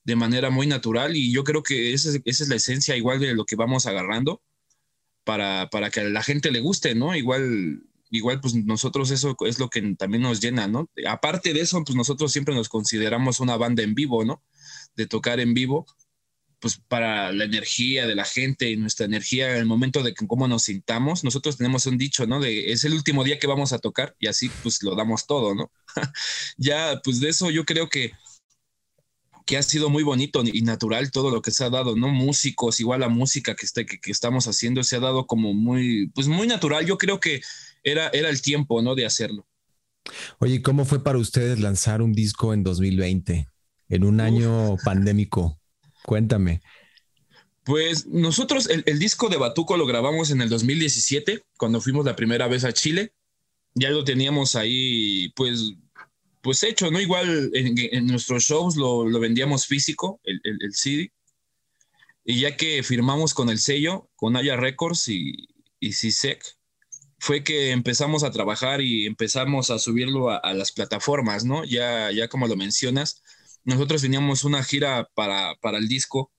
de 0.05 0.17
manera 0.17 0.51
muy 0.51 0.67
natural 0.67 1.17
y 1.17 1.33
yo 1.33 1.43
creo 1.43 1.63
que 1.63 1.93
esa 1.93 2.11
es, 2.11 2.21
esa 2.25 2.45
es 2.45 2.49
la 2.49 2.57
esencia 2.57 2.97
igual 2.97 3.19
de 3.19 3.35
lo 3.35 3.45
que 3.45 3.57
vamos 3.57 3.87
agarrando 3.87 4.43
para, 5.25 5.69
para, 5.71 5.91
que 5.91 6.01
a 6.01 6.05
la 6.05 6.23
gente 6.23 6.53
le 6.53 6.61
guste, 6.61 6.95
¿no? 6.95 7.17
Igual, 7.17 7.83
igual 8.11 8.41
pues 8.41 8.55
nosotros 8.55 9.11
eso 9.11 9.37
es 9.47 9.59
lo 9.59 9.69
que 9.69 9.83
también 9.97 10.23
nos 10.23 10.41
llena, 10.41 10.69
¿no? 10.69 10.89
Aparte 11.09 11.53
de 11.53 11.61
eso, 11.61 11.83
pues 11.85 11.97
nosotros 11.97 12.31
siempre 12.31 12.55
nos 12.55 12.69
consideramos 12.69 13.41
una 13.41 13.57
banda 13.57 13.83
en 13.83 13.95
vivo, 13.95 14.25
¿no? 14.25 14.45
De 14.95 15.07
tocar 15.07 15.41
en 15.41 15.55
vivo 15.55 15.87
pues 16.67 16.83
para 16.89 17.31
la 17.31 17.45
energía 17.45 18.09
de 18.09 18.17
la 18.17 18.25
gente 18.25 18.69
y 18.69 18.77
nuestra 18.77 19.07
energía 19.07 19.53
en 19.53 19.59
el 19.59 19.67
momento 19.67 20.03
de 20.03 20.15
que, 20.15 20.27
cómo 20.27 20.49
nos 20.49 20.65
sintamos. 20.65 21.23
Nosotros 21.23 21.59
tenemos 21.59 21.87
un 21.87 21.97
dicho, 21.97 22.27
¿no? 22.27 22.41
De 22.41 22.73
es 22.73 22.83
el 22.83 22.93
último 22.93 23.23
día 23.23 23.39
que 23.39 23.47
vamos 23.47 23.73
a 23.73 23.79
tocar 23.79 24.17
y 24.19 24.27
así 24.27 24.51
pues 24.65 24.83
lo 24.83 24.97
damos 24.97 25.29
todo, 25.29 25.55
¿no? 25.55 25.71
ya, 26.57 27.01
pues 27.05 27.21
de 27.21 27.29
eso 27.29 27.51
yo 27.51 27.65
creo 27.65 27.89
que 27.89 28.11
que 29.45 29.57
ha 29.57 29.63
sido 29.63 29.91
muy 29.91 30.03
bonito 30.03 30.43
y 30.45 30.63
natural 30.63 31.13
todo 31.13 31.31
lo 31.31 31.41
que 31.41 31.53
se 31.53 31.63
ha 31.63 31.71
dado, 31.71 31.95
¿no? 31.95 32.09
Músicos, 32.09 32.81
igual 32.81 32.99
la 32.99 33.09
música 33.09 33.55
que, 33.55 33.65
está, 33.65 33.85
que, 33.85 34.01
que, 34.01 34.11
estamos 34.11 34.49
haciendo 34.49 34.83
se 34.83 34.97
ha 34.97 35.01
dado 35.01 35.29
como 35.29 35.55
muy, 35.55 36.09
pues 36.17 36.27
muy 36.27 36.49
natural. 36.49 36.85
Yo 36.85 36.99
creo 36.99 37.21
que 37.21 37.43
era, 37.85 38.09
era 38.09 38.29
el 38.29 38.43
tiempo, 38.43 38.83
¿no? 38.83 38.97
De 38.97 39.07
hacerlo. 39.07 39.47
Oye, 40.41 40.63
¿cómo 40.63 40.85
fue 40.85 41.05
para 41.05 41.19
ustedes 41.19 41.61
lanzar 41.61 42.03
un 42.03 42.13
disco 42.13 42.53
en 42.53 42.65
2020, 42.65 43.49
en 43.89 44.05
un 44.05 44.21
año 44.21 44.75
pandémico? 44.85 45.61
Cuéntame. 46.07 46.63
Pues 47.65 48.07
nosotros 48.07 48.69
el, 48.69 48.99
disco 49.01 49.29
de 49.29 49.39
Batuco 49.39 49.77
lo 49.77 49.87
grabamos 49.87 50.31
en 50.31 50.41
el 50.41 50.49
2017, 50.49 51.43
cuando 51.59 51.81
fuimos 51.81 52.07
la 52.07 52.15
primera 52.15 52.47
vez 52.47 52.65
a 52.65 52.73
Chile. 52.73 53.13
Ya 53.75 53.91
lo 53.91 54.05
teníamos 54.05 54.55
ahí, 54.55 55.31
pues, 55.31 55.75
pues 56.43 56.63
hecho, 56.63 56.93
¿no? 56.93 57.01
Igual 57.01 57.51
en, 57.55 58.07
nuestros 58.07 58.45
shows 58.45 58.77
lo, 58.77 59.05
vendíamos 59.19 59.67
físico, 59.67 60.21
el, 60.23 60.41
el, 60.45 60.75
CD. 60.75 61.13
Y 62.25 62.41
ya 62.41 62.57
que 62.57 62.85
firmamos 62.85 63.35
con 63.35 63.51
el 63.51 63.59
sello, 63.59 64.09
con 64.15 64.37
Aya 64.37 64.57
Records 64.57 65.09
y, 65.09 65.33
y 65.81 65.93
CISEC, 65.93 66.41
fue 67.19 67.43
que 67.43 67.73
empezamos 67.73 68.23
a 68.23 68.31
trabajar 68.31 68.81
y 68.81 69.07
empezamos 69.07 69.71
a 69.71 69.81
subirlo 69.81 70.31
a, 70.31 70.37
a, 70.37 70.55
las 70.55 70.71
plataformas, 70.71 71.45
¿no? 71.45 71.65
Ya, 71.65 72.13
ya 72.13 72.29
como 72.29 72.47
lo 72.47 72.55
mencionas, 72.55 73.25
nosotros 73.67 74.01
teníamos 74.01 74.45
una 74.45 74.63
gira 74.63 75.11
para, 75.15 75.57
para 75.57 75.79
el 75.79 75.89
disco 75.89 76.33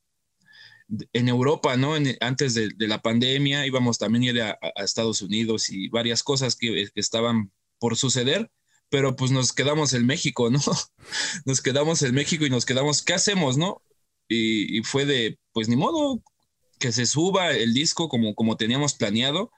en 1.11 1.27
Europa, 1.27 1.75
¿no? 1.75 1.93
antes 2.21 2.53
de, 2.53 2.71
la 2.79 3.01
pandemia 3.01 3.67
íbamos 3.67 3.97
también 3.97 4.23
a 4.23 4.27
ir 4.27 4.41
a, 4.41 4.57
Estados 4.77 5.21
Unidos 5.21 5.69
y 5.69 5.89
varias 5.89 6.23
cosas 6.23 6.55
que, 6.55 6.87
estaban 6.95 7.51
por 7.79 7.97
suceder, 7.97 8.49
pero 8.89 9.17
pues 9.17 9.31
nos 9.31 9.51
quedamos 9.51 9.93
en 9.93 10.05
México, 10.05 10.49
¿no? 10.49 10.59
Nos 11.45 11.61
quedamos 11.61 12.01
en 12.01 12.15
México 12.15 12.45
y 12.45 12.49
nos 12.49 12.65
quedamos, 12.65 13.03
¿qué 13.03 13.13
hacemos, 13.13 13.57
no? 13.57 13.83
Y, 14.29 14.79
y 14.79 14.83
fue 14.83 15.05
de, 15.05 15.37
pues 15.51 15.67
ni 15.67 15.75
modo, 15.75 16.23
que 16.79 16.93
se 16.93 17.05
suba 17.05 17.51
el 17.51 17.73
disco 17.73 18.07
como, 18.07 18.33
como 18.33 18.55
teníamos 18.55 18.93
planeado 18.93 19.51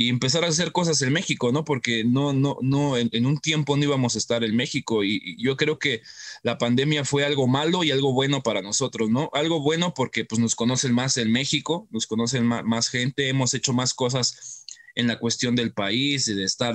y 0.00 0.08
empezar 0.08 0.46
a 0.46 0.48
hacer 0.48 0.72
cosas 0.72 1.02
en 1.02 1.12
México, 1.12 1.52
¿no? 1.52 1.62
Porque 1.62 2.04
no, 2.04 2.32
no, 2.32 2.56
no, 2.62 2.96
en, 2.96 3.26
un 3.26 3.36
tiempo 3.36 3.76
no 3.76 3.84
íbamos 3.84 4.14
a 4.14 4.18
estar 4.18 4.42
en 4.44 4.56
México 4.56 5.04
y, 5.04 5.36
yo 5.36 5.58
creo 5.58 5.78
que 5.78 6.00
la 6.42 6.56
pandemia 6.56 7.04
fue 7.04 7.22
algo 7.22 7.46
malo 7.46 7.84
y 7.84 7.90
algo 7.90 8.14
bueno 8.14 8.42
para 8.42 8.62
nosotros, 8.62 9.10
¿no? 9.10 9.28
Algo 9.34 9.60
bueno 9.60 9.92
porque 9.92 10.24
pues 10.24 10.38
nos 10.38 10.54
conocen 10.54 10.94
más 10.94 11.18
en 11.18 11.30
México, 11.30 11.86
nos 11.90 12.06
conocen 12.06 12.46
más, 12.46 12.88
gente, 12.88 13.28
hemos 13.28 13.52
hecho 13.52 13.74
más 13.74 13.92
cosas 13.92 14.64
en 14.94 15.06
la 15.06 15.18
cuestión 15.18 15.54
del 15.54 15.74
país, 15.74 16.24
de 16.24 16.44
estar 16.44 16.74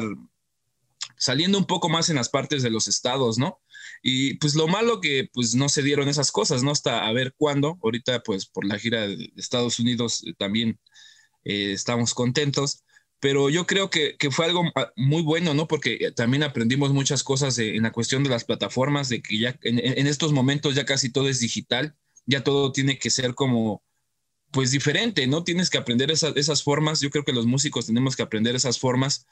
saliendo 1.17 1.57
un 1.57 1.65
poco 1.65 1.89
más 1.89 2.09
en 2.09 2.17
las 2.17 2.29
partes 2.29 2.61
de 2.61 2.69
los 2.69 2.87
estados, 2.87 3.39
¿no? 3.39 3.59
Y 4.03 4.35
pues 4.35 4.53
lo 4.53 4.67
malo 4.67 5.01
que 5.01 5.31
pues 5.33 5.55
no 5.55 5.67
se 5.67 5.81
dieron 5.81 6.09
esas 6.09 6.31
cosas, 6.31 6.61
¿no? 6.61 6.69
Hasta 6.69 7.07
a 7.07 7.11
ver 7.11 7.33
cuándo, 7.35 7.79
ahorita 7.81 8.21
pues 8.21 8.45
por 8.45 8.65
la 8.65 8.77
gira 8.77 9.07
de 9.07 9.31
Estados 9.35 9.79
Unidos 9.79 10.23
eh, 10.27 10.35
también 10.37 10.79
eh, 11.43 11.71
estamos 11.71 12.13
contentos, 12.13 12.83
pero 13.19 13.49
yo 13.49 13.65
creo 13.65 13.89
que, 13.89 14.17
fue 14.31 14.45
algo 14.45 14.63
ah, 14.75 14.91
muy 14.95 15.21
bueno, 15.21 15.53
¿no? 15.53 15.67
Porque 15.67 16.11
también 16.15 16.43
aprendimos 16.43 16.93
muchas 16.93 17.23
cosas 17.23 17.57
en 17.57 17.83
la 17.83 17.91
cuestión 17.91 18.23
de 18.23 18.29
las 18.29 18.43
plataformas, 18.43 19.09
de 19.09 19.21
que 19.21 19.39
ya 19.39 19.57
en, 19.63 20.07
estos 20.07 20.31
momentos 20.31 20.75
ya 20.75 20.85
casi 20.85 21.11
todo 21.11 21.29
es 21.29 21.39
digital, 21.39 21.95
ya 22.25 22.43
todo 22.43 22.71
tiene 22.71 22.99
que 22.99 23.09
ser 23.09 23.33
como, 23.33 23.83
pues 24.51 24.71
diferente, 24.71 25.27
¿no? 25.27 25.43
Tienes 25.43 25.69
que 25.69 25.77
aprender 25.77 26.11
esas, 26.11 26.63
formas, 26.63 27.01
yo 27.01 27.09
creo 27.09 27.23
que 27.23 27.33
los 27.33 27.45
músicos 27.45 27.87
tenemos 27.87 28.15
que 28.15 28.23
aprender 28.23 28.55
esas 28.55 28.79
formas 28.79 29.25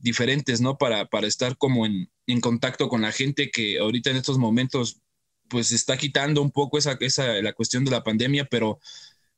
diferentes, 0.00 0.60
¿no? 0.60 0.78
Para, 0.78 1.06
para 1.06 1.26
estar 1.26 1.56
como 1.56 1.86
en, 1.86 2.10
en 2.26 2.40
contacto 2.40 2.88
con 2.88 3.02
la 3.02 3.12
gente 3.12 3.50
que 3.50 3.78
ahorita 3.78 4.10
en 4.10 4.16
estos 4.16 4.38
momentos 4.38 5.00
pues 5.48 5.72
está 5.72 5.96
quitando 5.96 6.42
un 6.42 6.50
poco 6.50 6.78
esa, 6.78 6.96
esa 7.00 7.26
la 7.42 7.52
cuestión 7.52 7.84
de 7.84 7.90
la 7.90 8.02
pandemia, 8.02 8.46
pero, 8.46 8.80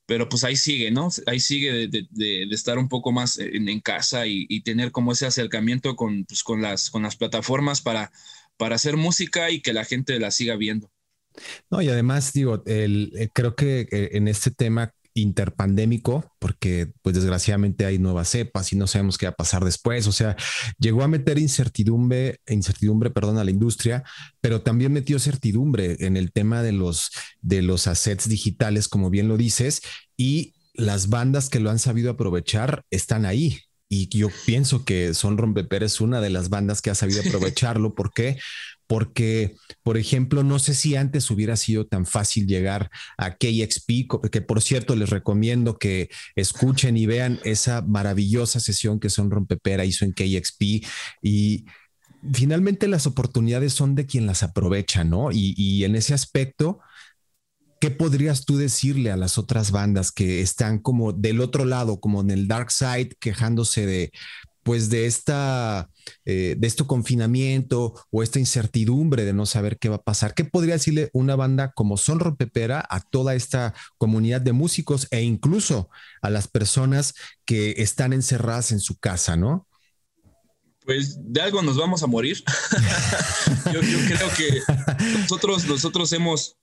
pero 0.06 0.28
pues 0.28 0.44
ahí 0.44 0.56
sigue, 0.56 0.90
¿no? 0.90 1.08
Ahí 1.26 1.40
sigue 1.40 1.88
de, 1.88 2.42
estar 2.50 2.78
un 2.78 2.88
poco 2.88 3.12
más 3.12 3.38
en, 3.38 3.80
casa 3.80 4.26
y, 4.26 4.60
tener 4.62 4.92
como 4.92 5.12
ese 5.12 5.26
acercamiento 5.26 5.96
con, 5.96 6.24
pues, 6.24 6.44
las, 6.58 7.16
plataformas 7.16 7.80
para, 7.80 8.12
hacer 8.58 8.96
música 8.96 9.50
y 9.50 9.60
que 9.60 9.72
la 9.72 9.84
gente 9.84 10.18
la 10.20 10.30
siga 10.30 10.56
viendo. 10.56 10.90
No, 11.70 11.82
y 11.82 11.88
además 11.88 12.32
digo, 12.32 12.62
eh, 12.66 13.28
creo 13.34 13.54
que 13.54 13.80
eh, 13.90 14.10
en 14.12 14.28
este 14.28 14.50
tema 14.50 14.94
interpandémico, 15.16 16.30
porque 16.38 16.92
pues 17.02 17.14
desgraciadamente 17.16 17.86
hay 17.86 17.98
nuevas 17.98 18.28
cepas 18.28 18.72
y 18.72 18.76
no 18.76 18.86
sabemos 18.86 19.16
qué 19.16 19.26
va 19.26 19.30
a 19.30 19.36
pasar 19.36 19.64
después. 19.64 20.06
O 20.06 20.12
sea, 20.12 20.36
llegó 20.78 21.02
a 21.02 21.08
meter 21.08 21.38
incertidumbre, 21.38 22.40
incertidumbre, 22.46 23.10
perdón, 23.10 23.38
a 23.38 23.44
la 23.44 23.50
industria, 23.50 24.04
pero 24.40 24.60
también 24.60 24.92
metió 24.92 25.18
certidumbre 25.18 25.96
en 26.00 26.16
el 26.16 26.32
tema 26.32 26.62
de 26.62 26.72
los, 26.72 27.10
de 27.40 27.62
los 27.62 27.86
assets 27.86 28.28
digitales, 28.28 28.88
como 28.88 29.08
bien 29.08 29.26
lo 29.26 29.38
dices, 29.38 29.80
y 30.16 30.54
las 30.74 31.08
bandas 31.08 31.48
que 31.48 31.60
lo 31.60 31.70
han 31.70 31.78
sabido 31.78 32.10
aprovechar 32.10 32.84
están 32.90 33.24
ahí. 33.24 33.60
Y 33.88 34.08
yo 34.08 34.28
pienso 34.44 34.84
que 34.84 35.14
Son 35.14 35.38
Rompeper 35.38 35.82
es 35.82 36.00
una 36.00 36.20
de 36.20 36.30
las 36.30 36.50
bandas 36.50 36.82
que 36.82 36.90
ha 36.90 36.94
sabido 36.94 37.22
aprovecharlo. 37.26 37.94
¿Por 37.94 38.12
qué? 38.12 38.36
Porque, 38.86 39.56
por 39.82 39.96
ejemplo, 39.96 40.42
no 40.42 40.58
sé 40.58 40.74
si 40.74 40.96
antes 40.96 41.30
hubiera 41.30 41.56
sido 41.56 41.86
tan 41.86 42.06
fácil 42.06 42.46
llegar 42.46 42.90
a 43.18 43.36
KXP, 43.36 44.30
que 44.30 44.40
por 44.40 44.62
cierto 44.62 44.94
les 44.94 45.10
recomiendo 45.10 45.78
que 45.78 46.08
escuchen 46.36 46.96
y 46.96 47.06
vean 47.06 47.40
esa 47.44 47.82
maravillosa 47.82 48.60
sesión 48.60 49.00
que 49.00 49.10
Son 49.10 49.30
Rompepera 49.30 49.84
hizo 49.84 50.04
en 50.04 50.12
KXP 50.12 50.86
y 51.22 51.64
finalmente 52.32 52.88
las 52.88 53.06
oportunidades 53.06 53.72
son 53.72 53.94
de 53.94 54.06
quien 54.06 54.26
las 54.26 54.42
aprovecha, 54.42 55.04
¿no? 55.04 55.32
Y, 55.32 55.54
y 55.56 55.84
en 55.84 55.96
ese 55.96 56.14
aspecto, 56.14 56.80
¿qué 57.80 57.90
podrías 57.90 58.44
tú 58.44 58.56
decirle 58.56 59.10
a 59.10 59.16
las 59.16 59.36
otras 59.38 59.70
bandas 59.70 60.12
que 60.12 60.40
están 60.40 60.78
como 60.78 61.12
del 61.12 61.40
otro 61.40 61.64
lado, 61.64 62.00
como 62.00 62.20
en 62.20 62.30
el 62.30 62.48
dark 62.48 62.70
side, 62.70 63.16
quejándose 63.20 63.86
de, 63.86 64.12
pues 64.66 64.90
de 64.90 65.06
esta, 65.06 65.88
eh, 66.24 66.56
de 66.58 66.66
este 66.66 66.82
confinamiento 66.84 67.94
o 68.10 68.24
esta 68.24 68.40
incertidumbre 68.40 69.24
de 69.24 69.32
no 69.32 69.46
saber 69.46 69.78
qué 69.78 69.88
va 69.88 69.96
a 69.96 70.02
pasar. 70.02 70.34
¿Qué 70.34 70.44
podría 70.44 70.74
decirle 70.74 71.08
una 71.12 71.36
banda 71.36 71.70
como 71.70 71.96
Son 71.96 72.18
Rompepera 72.18 72.84
a 72.90 73.00
toda 73.00 73.36
esta 73.36 73.74
comunidad 73.96 74.40
de 74.40 74.50
músicos 74.50 75.06
e 75.12 75.22
incluso 75.22 75.88
a 76.20 76.30
las 76.30 76.48
personas 76.48 77.14
que 77.44 77.76
están 77.78 78.12
encerradas 78.12 78.72
en 78.72 78.80
su 78.80 78.98
casa, 78.98 79.36
no? 79.36 79.68
Pues 80.84 81.16
de 81.20 81.42
algo 81.42 81.62
nos 81.62 81.76
vamos 81.76 82.02
a 82.02 82.08
morir. 82.08 82.42
yo, 83.72 83.80
yo, 83.82 83.98
creo 84.08 84.28
que 84.36 84.62
nosotros, 85.20 85.64
nosotros 85.66 86.12
hemos 86.12 86.56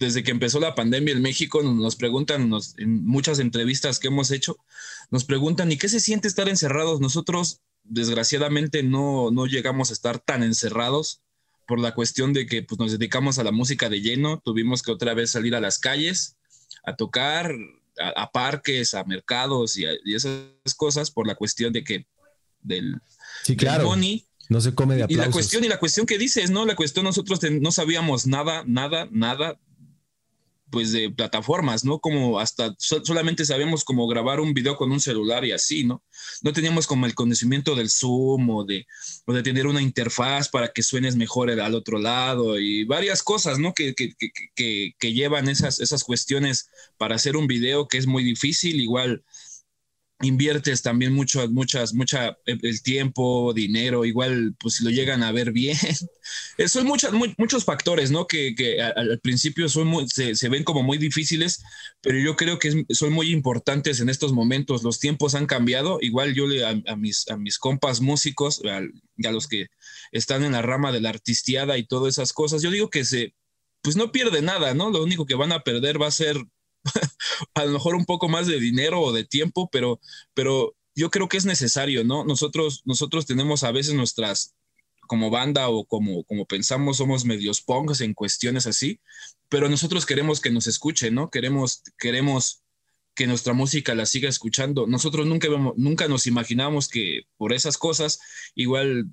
desde 0.00 0.22
que 0.22 0.30
empezó 0.30 0.60
la 0.60 0.74
pandemia 0.74 1.12
en 1.12 1.20
México, 1.20 1.62
nos 1.62 1.94
preguntan 1.94 2.50
en 2.78 3.04
muchas 3.04 3.38
entrevistas 3.38 3.98
que 3.98 4.08
hemos 4.08 4.30
hecho, 4.30 4.56
nos 5.10 5.24
preguntan, 5.24 5.70
¿y 5.70 5.76
qué 5.76 5.90
se 5.90 6.00
siente 6.00 6.26
estar 6.26 6.48
encerrados? 6.48 7.00
Nosotros, 7.00 7.60
desgraciadamente, 7.84 8.82
no, 8.82 9.30
no 9.30 9.44
llegamos 9.44 9.90
a 9.90 9.92
estar 9.92 10.18
tan 10.18 10.42
encerrados 10.42 11.20
por 11.68 11.78
la 11.78 11.94
cuestión 11.94 12.32
de 12.32 12.46
que 12.46 12.62
pues, 12.62 12.78
nos 12.78 12.92
dedicamos 12.92 13.38
a 13.38 13.44
la 13.44 13.52
música 13.52 13.90
de 13.90 14.00
lleno, 14.00 14.40
tuvimos 14.42 14.82
que 14.82 14.90
otra 14.90 15.12
vez 15.12 15.32
salir 15.32 15.54
a 15.54 15.60
las 15.60 15.78
calles, 15.78 16.36
a 16.82 16.96
tocar, 16.96 17.54
a, 17.98 18.30
parques, 18.32 18.94
a 18.94 19.04
mercados 19.04 19.76
y, 19.76 19.84
esas 20.06 20.74
cosas 20.78 21.10
por 21.10 21.26
la 21.26 21.34
cuestión 21.34 21.74
de 21.74 21.84
que 21.84 22.06
del, 22.62 22.96
sí, 23.44 23.54
claro. 23.54 23.94
no 24.48 24.60
se 24.62 24.74
come 24.74 24.96
de 24.96 25.02
aplausos. 25.02 25.24
Y 25.24 25.28
la 25.28 25.30
cuestión, 25.30 25.64
y 25.64 25.68
la 25.68 25.78
cuestión 25.78 26.06
que 26.06 26.16
dices, 26.16 26.50
¿no? 26.50 26.64
La 26.64 26.74
cuestión, 26.74 27.04
nosotros 27.04 27.40
no 27.60 27.70
sabíamos 27.70 28.26
nada, 28.26 28.64
nada, 28.66 29.06
nada 29.10 29.58
pues 30.70 30.92
de 30.92 31.10
plataformas, 31.10 31.84
¿no? 31.84 31.98
Como 31.98 32.38
hasta 32.38 32.74
solamente 32.78 33.44
sabíamos 33.44 33.84
cómo 33.84 34.06
grabar 34.06 34.40
un 34.40 34.54
video 34.54 34.76
con 34.76 34.92
un 34.92 35.00
celular 35.00 35.44
y 35.44 35.52
así, 35.52 35.84
¿no? 35.84 36.02
No 36.42 36.52
teníamos 36.52 36.86
como 36.86 37.06
el 37.06 37.14
conocimiento 37.14 37.74
del 37.74 37.90
Zoom 37.90 38.50
o 38.50 38.64
de, 38.64 38.86
o 39.26 39.32
de 39.32 39.42
tener 39.42 39.66
una 39.66 39.82
interfaz 39.82 40.48
para 40.48 40.72
que 40.72 40.82
suenes 40.82 41.16
mejor 41.16 41.50
al 41.50 41.74
otro 41.74 41.98
lado 41.98 42.58
y 42.58 42.84
varias 42.84 43.22
cosas, 43.22 43.58
¿no? 43.58 43.74
Que, 43.74 43.94
que, 43.94 44.14
que, 44.54 44.94
que 44.98 45.12
llevan 45.12 45.48
esas, 45.48 45.80
esas 45.80 46.04
cuestiones 46.04 46.70
para 46.96 47.16
hacer 47.16 47.36
un 47.36 47.46
video 47.46 47.88
que 47.88 47.98
es 47.98 48.06
muy 48.06 48.22
difícil, 48.22 48.80
igual 48.80 49.24
inviertes 50.22 50.82
también 50.82 51.12
mucho, 51.12 51.48
muchas, 51.48 51.94
mucha, 51.94 52.36
el 52.44 52.82
tiempo, 52.82 53.52
dinero, 53.54 54.04
igual, 54.04 54.54
pues 54.58 54.74
si 54.74 54.84
lo 54.84 54.90
llegan 54.90 55.22
a 55.22 55.32
ver 55.32 55.52
bien. 55.52 55.76
Son 56.66 56.86
muchas, 56.86 57.12
muchos 57.12 57.64
factores, 57.64 58.10
¿no? 58.10 58.26
Que, 58.26 58.54
que 58.54 58.80
al, 58.82 59.18
principio 59.20 59.68
son 59.68 60.08
se, 60.08 60.34
se, 60.34 60.48
ven 60.48 60.62
como 60.62 60.82
muy 60.82 60.98
difíciles, 60.98 61.62
pero 62.02 62.18
yo 62.18 62.36
creo 62.36 62.58
que 62.58 62.84
son 62.90 63.12
muy 63.12 63.32
importantes 63.32 64.00
en 64.00 64.08
estos 64.08 64.32
momentos. 64.32 64.82
Los 64.82 65.00
tiempos 65.00 65.34
han 65.34 65.46
cambiado. 65.46 65.98
Igual 66.00 66.34
yo 66.34 66.46
le, 66.46 66.64
a, 66.64 66.96
mis, 66.96 67.28
a 67.28 67.36
mis 67.36 67.58
compas 67.58 68.00
músicos, 68.00 68.62
a, 68.64 68.78
a 68.78 69.32
los 69.32 69.48
que 69.48 69.68
están 70.12 70.44
en 70.44 70.52
la 70.52 70.62
rama 70.62 70.92
de 70.92 71.00
la 71.00 71.08
artistiada 71.08 71.78
y 71.78 71.86
todas 71.86 72.14
esas 72.14 72.32
cosas, 72.32 72.62
yo 72.62 72.70
digo 72.70 72.90
que 72.90 73.04
se, 73.04 73.34
pues 73.82 73.96
no 73.96 74.12
pierde 74.12 74.42
nada, 74.42 74.74
¿no? 74.74 74.90
Lo 74.90 75.02
único 75.02 75.26
que 75.26 75.34
van 75.34 75.52
a 75.52 75.62
perder 75.62 76.00
va 76.00 76.08
a 76.08 76.12
ser 76.12 76.36
a 77.54 77.64
lo 77.64 77.72
mejor 77.72 77.94
un 77.94 78.04
poco 78.04 78.28
más 78.28 78.46
de 78.46 78.60
dinero 78.60 79.00
o 79.00 79.12
de 79.12 79.24
tiempo, 79.24 79.68
pero, 79.70 80.00
pero 80.34 80.76
yo 80.94 81.10
creo 81.10 81.28
que 81.28 81.36
es 81.36 81.44
necesario, 81.44 82.04
¿no? 82.04 82.24
Nosotros, 82.24 82.82
nosotros 82.84 83.26
tenemos 83.26 83.62
a 83.64 83.72
veces 83.72 83.94
nuestras, 83.94 84.54
como 85.06 85.30
banda 85.30 85.68
o 85.68 85.84
como, 85.84 86.24
como 86.24 86.46
pensamos, 86.46 86.98
somos 86.98 87.24
medios 87.24 87.60
punks 87.62 88.00
en 88.00 88.14
cuestiones 88.14 88.66
así, 88.66 89.00
pero 89.48 89.68
nosotros 89.68 90.06
queremos 90.06 90.40
que 90.40 90.50
nos 90.50 90.66
escuchen, 90.66 91.14
¿no? 91.14 91.30
Queremos, 91.30 91.82
queremos 91.98 92.62
que 93.14 93.26
nuestra 93.26 93.52
música 93.52 93.94
la 93.94 94.06
siga 94.06 94.28
escuchando. 94.28 94.86
Nosotros 94.86 95.26
nunca, 95.26 95.48
nunca 95.76 96.08
nos 96.08 96.26
imaginamos 96.26 96.88
que 96.88 97.22
por 97.36 97.52
esas 97.52 97.76
cosas, 97.76 98.20
igual 98.54 99.10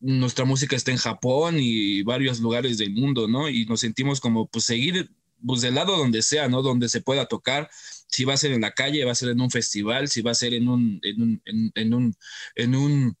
nuestra 0.00 0.44
música 0.44 0.76
está 0.76 0.90
en 0.90 0.98
Japón 0.98 1.56
y 1.58 2.02
varios 2.02 2.40
lugares 2.40 2.78
del 2.78 2.92
mundo, 2.92 3.28
¿no? 3.28 3.48
Y 3.48 3.64
nos 3.66 3.80
sentimos 3.80 4.20
como, 4.20 4.48
pues, 4.48 4.64
seguir 4.64 5.10
pues 5.46 5.60
del 5.60 5.74
lado 5.74 5.96
donde 5.96 6.22
sea, 6.22 6.48
¿no? 6.48 6.62
Donde 6.62 6.88
se 6.88 7.00
pueda 7.00 7.26
tocar, 7.26 7.70
si 8.08 8.24
va 8.24 8.34
a 8.34 8.38
ser 8.38 8.52
en 8.52 8.60
la 8.62 8.72
calle, 8.72 9.04
va 9.04 9.12
a 9.12 9.16
ser 9.16 9.30
en 9.30 9.40
un 9.40 9.50
festival, 9.50 10.08
si 10.08 10.22
va 10.22 10.32
a 10.32 10.34
ser 10.34 10.54
en 10.54 10.68
un, 10.68 11.00
en 11.02 11.22
un, 11.22 11.42
en, 11.74 11.94
un, 11.94 12.16
en 12.54 12.74
un 12.74 13.16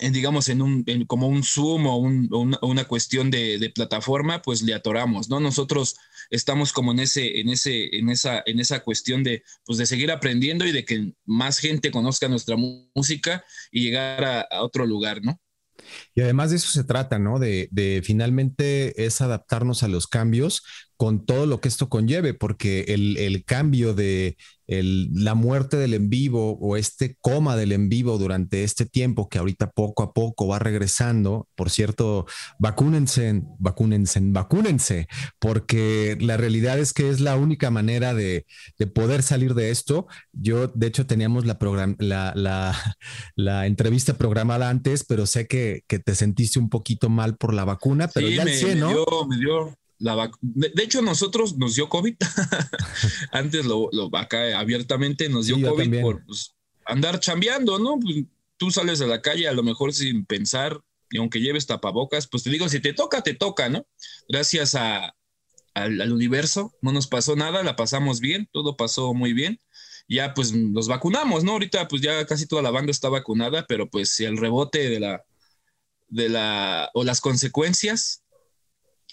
digamos, 0.00 0.48
en 0.48 0.62
un, 0.62 0.84
como 1.06 1.28
un 1.28 1.42
Zoom 1.42 1.86
o, 1.86 1.96
una, 1.98 2.84
cuestión 2.84 3.30
de, 3.30 3.70
plataforma, 3.74 4.42
pues 4.42 4.62
le 4.62 4.74
atoramos, 4.74 5.28
¿no? 5.28 5.40
Nosotros 5.40 5.96
estamos 6.30 6.72
como 6.72 6.92
en 6.92 7.00
ese, 7.00 7.40
en 7.40 7.48
ese, 7.48 7.96
en 7.96 8.08
esa, 8.10 8.42
en 8.46 8.60
esa 8.60 8.80
cuestión 8.80 9.22
de, 9.22 9.42
pues 9.64 9.78
de 9.78 9.86
seguir 9.86 10.10
aprendiendo 10.10 10.66
y 10.66 10.72
de 10.72 10.84
que 10.84 11.14
más 11.24 11.58
gente 11.58 11.90
conozca 11.90 12.28
nuestra 12.28 12.56
música 12.56 13.44
y 13.70 13.82
llegar 13.82 14.24
a 14.24 14.62
otro 14.62 14.86
lugar, 14.86 15.22
¿no? 15.22 15.40
Y 16.14 16.20
además 16.20 16.50
de 16.50 16.56
eso 16.56 16.70
se 16.70 16.84
trata, 16.84 17.18
¿no? 17.18 17.38
De, 17.38 18.02
finalmente 18.04 19.04
es 19.04 19.20
adaptarnos 19.20 19.82
a 19.82 19.88
los 19.88 20.06
cambios 20.06 20.62
con 20.96 21.24
todo 21.24 21.46
lo 21.46 21.60
que 21.60 21.68
esto 21.68 21.88
conlleve, 21.88 22.34
porque 22.34 22.86
el, 22.88 23.16
el 23.16 23.44
cambio 23.44 23.94
de 23.94 24.36
la 24.68 25.34
muerte 25.34 25.76
del 25.76 25.94
en 25.94 26.10
vivo 26.10 26.58
o 26.60 26.76
este 26.76 27.16
coma 27.20 27.56
del 27.56 27.70
en 27.70 27.88
vivo 27.88 28.18
durante 28.18 28.64
este 28.64 28.84
tiempo 28.84 29.28
que 29.28 29.38
ahorita 29.38 29.70
poco 29.70 30.02
a 30.02 30.12
poco 30.12 30.48
va 30.48 30.58
regresando. 30.58 31.48
Por 31.54 31.70
cierto, 31.70 32.26
vacúnense, 32.58 33.42
vacúnense, 33.58 34.20
vacúnense, 34.22 35.06
porque 35.38 36.16
la 36.20 36.36
realidad 36.36 36.78
es 36.80 36.92
que 36.92 37.10
es 37.10 37.20
la 37.20 37.36
única 37.36 37.70
manera 37.70 38.12
de, 38.12 38.44
poder 38.94 39.22
salir 39.22 39.54
de 39.54 39.70
esto. 39.70 40.06
Yo, 40.32 40.68
de 40.68 40.88
hecho, 40.88 41.06
teníamos 41.06 41.44
la, 41.46 41.56
la, 43.36 43.66
entrevista 43.66 44.14
programada 44.14 44.68
antes, 44.68 45.04
pero 45.04 45.26
sé 45.26 45.46
que, 45.46 45.84
te 45.86 46.14
sentiste 46.14 46.58
un 46.58 46.70
poquito 46.70 47.08
mal 47.08 47.36
por 47.36 47.54
la 47.54 47.64
vacuna, 47.64 48.08
pero 48.12 48.28
ya 48.28 48.44
me, 48.44 48.74
¿no? 48.74 48.88
me 49.28 49.36
dio 49.38 49.76
de, 49.98 50.82
hecho, 50.82 51.02
nosotros 51.02 51.56
nos 51.56 51.74
dio 51.74 51.88
COVID. 51.88 52.16
Antes 53.32 53.64
lo, 53.64 53.90
acá 54.16 54.58
abiertamente 54.58 55.28
nos 55.28 55.46
dio 55.46 55.60
COVID 55.60 56.00
por 56.00 56.24
pues, 56.24 56.54
andar 56.84 57.20
chambeando, 57.20 57.78
¿no? 57.78 57.98
Pues, 57.98 58.24
tú 58.56 58.70
sales 58.70 59.00
a 59.00 59.06
la 59.06 59.22
calle 59.22 59.48
a 59.48 59.52
lo 59.52 59.62
mejor 59.62 59.92
sin 59.92 60.24
pensar, 60.24 60.80
y 61.10 61.18
aunque 61.18 61.40
lleves 61.40 61.66
tapabocas, 61.66 62.26
pues 62.26 62.42
te 62.42 62.50
digo, 62.50 62.68
si 62.68 62.80
te 62.80 62.92
toca, 62.92 63.22
te 63.22 63.34
toca, 63.34 63.68
¿no? 63.68 63.86
Gracias 64.28 64.74
a, 64.74 65.14
al, 65.74 66.12
universo, 66.12 66.74
no 66.80 66.92
nos 66.92 67.06
pasó 67.06 67.36
nada, 67.36 67.62
la 67.62 67.76
pasamos 67.76 68.20
bien, 68.20 68.48
todo 68.52 68.76
pasó 68.76 69.14
muy 69.14 69.32
bien. 69.32 69.60
Ya 70.08 70.34
pues 70.34 70.52
nos 70.52 70.88
vacunamos, 70.88 71.42
¿no? 71.44 71.52
Ahorita 71.52 71.88
pues 71.88 72.00
ya 72.00 72.24
casi 72.26 72.46
toda 72.46 72.62
la 72.62 72.70
banda 72.70 72.92
está 72.92 73.08
vacunada, 73.08 73.66
pero 73.66 73.90
pues 73.90 74.10
si 74.10 74.24
el 74.24 74.36
rebote 74.36 74.88
de 74.88 75.00
la, 75.00 75.24
de 76.08 76.28
la, 76.28 76.90
o 76.94 77.02
las 77.04 77.20
consecuencias 77.20 78.22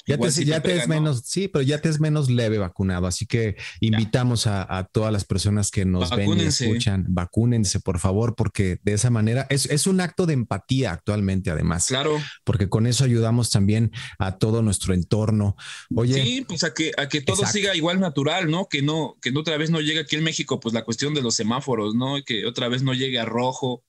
Ya 0.06 0.18
te, 0.18 0.46
ya 0.46 0.62
te, 0.62 0.76
es 0.76 0.88
menos, 0.88 1.24
sí, 1.26 1.48
pero 1.48 1.62
ya 1.62 1.80
te 1.80 1.88
es 1.88 2.00
menos 2.00 2.30
leve 2.30 2.58
vacunado. 2.58 3.08
Así 3.08 3.26
que 3.26 3.56
invitamos 3.80 4.48
a, 4.48 4.90
todas 4.92 5.14
las 5.14 5.24
personas 5.24 5.72
que 5.72 5.86
nos 5.86 6.10
ven 6.10 6.38
y 6.38 6.42
escuchan, 6.42 7.06
vacúnense, 7.08 7.80
por 7.80 8.00
favor, 8.00 8.36
porque 8.36 8.80
de 8.84 8.94
esa 8.94 9.10
manera 9.10 9.48
es, 9.50 9.66
es, 9.68 9.88
un 9.88 10.02
acto 10.02 10.26
de 10.26 10.34
empatía 10.34 10.92
actualmente, 10.92 11.52
además. 11.52 11.88
Claro. 11.88 12.20
Porque 12.44 12.68
con 12.68 12.86
eso 12.86 13.06
ayudamos 13.06 13.50
también 13.50 13.92
a 14.20 14.38
todo 14.38 14.62
nuestro 14.62 14.94
entorno. 14.94 15.56
Oye. 15.96 16.22
Sí, 16.22 16.46
pues 16.48 16.64
a 16.64 16.74
que, 16.74 16.92
a 16.98 17.08
que 17.08 17.22
todo 17.22 17.46
siga 17.46 17.76
igual 17.76 18.00
natural, 18.00 18.52
¿no? 18.52 18.68
Que 18.68 18.82
no, 18.82 19.16
que 19.22 19.32
otra 19.38 19.58
vez 19.58 19.70
no 19.70 19.80
llegue 19.80 20.02
aquí 20.02 20.18
en 20.18 20.24
México, 20.24 20.60
pues 20.60 20.74
la 20.74 20.84
cuestión 20.84 21.14
de 21.14 21.22
los 21.22 21.36
semáforos, 21.36 21.96
¿no? 21.96 22.16
Que 22.26 22.46
otra 22.46 22.68
vez 22.68 22.84
no 22.84 22.94
llegue 22.94 23.20
a 23.20 23.26
rojo, 23.26 23.84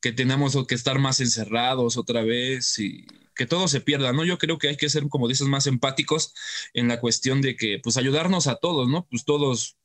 que 0.00 0.12
tenemos 0.12 0.56
que 0.66 0.74
estar 0.74 0.98
más 0.98 1.20
encerrados 1.20 1.96
otra 1.96 2.22
vez 2.22 2.78
y 2.78 3.06
que 3.34 3.46
todo 3.46 3.68
se 3.68 3.80
pierda, 3.80 4.12
¿no? 4.12 4.24
Yo 4.24 4.38
creo 4.38 4.58
que 4.58 4.68
hay 4.68 4.76
que 4.76 4.88
ser, 4.88 5.08
como 5.08 5.28
dices, 5.28 5.46
más 5.46 5.66
empáticos 5.66 6.32
en 6.74 6.88
la 6.88 7.00
cuestión 7.00 7.42
de 7.42 7.56
que, 7.56 7.78
pues, 7.82 7.96
ayudarnos 7.96 8.46
a 8.46 8.56
todos, 8.56 8.88
¿no? 8.88 9.06
Pues 9.10 9.24
todos 9.24 9.76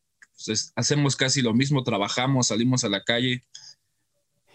pues, 0.45 0.71
hacemos 0.75 1.15
casi 1.15 1.41
lo 1.41 1.53
mismo, 1.53 1.83
trabajamos, 1.83 2.47
salimos 2.47 2.83
a 2.83 2.89
la 2.89 3.03
calle, 3.03 3.43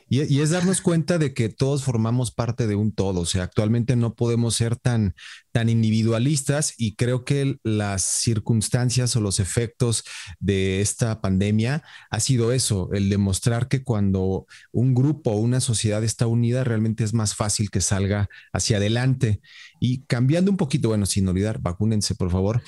y, 0.09 0.41
es 0.41 0.51
darnos 0.51 0.81
cuenta 0.81 1.19
de 1.19 1.35
que 1.35 1.49
todos 1.49 1.83
formamos 1.83 2.31
parte 2.31 2.69
de 2.69 2.77
un 2.77 2.93
todo. 2.93 3.21
O 3.21 3.27
sea, 3.27 3.43
actualmente 3.43 3.97
no 3.97 4.15
podemos 4.15 4.55
ser 4.55 4.77
tan, 4.77 5.17
tan 5.51 5.69
individualistas 5.69 6.75
y 6.77 6.95
creo 6.95 7.25
que 7.25 7.57
las 7.65 8.03
circunstancias 8.03 9.17
o 9.17 9.21
los 9.21 9.41
efectos 9.41 10.05
de 10.39 10.81
esta 10.81 11.21
pandemia 11.21 11.83
ha 12.11 12.21
sido 12.21 12.53
eso, 12.53 12.89
el 12.93 13.11
demostrar 13.11 13.67
que 13.67 13.83
cuando 13.83 14.47
un 14.71 14.95
grupo 14.95 15.33
o 15.33 15.39
una 15.39 15.61
sociedad 15.61 16.05
está 16.05 16.29
unida, 16.29 16.63
realmente 16.63 17.03
es 17.03 17.13
más 17.13 17.35
fácil 17.35 17.71
que 17.71 17.81
salga 17.81 18.29
hacia 18.53 18.77
adelante. 18.77 19.41
Y 19.81 20.05
cambiando 20.05 20.53
un 20.53 20.57
poquito, 20.57 20.89
bueno, 20.89 21.07
sin 21.07 21.27
olvidar, 21.27 21.59
vacúnense, 21.61 22.15
por 22.15 22.31
favor. 22.31 22.63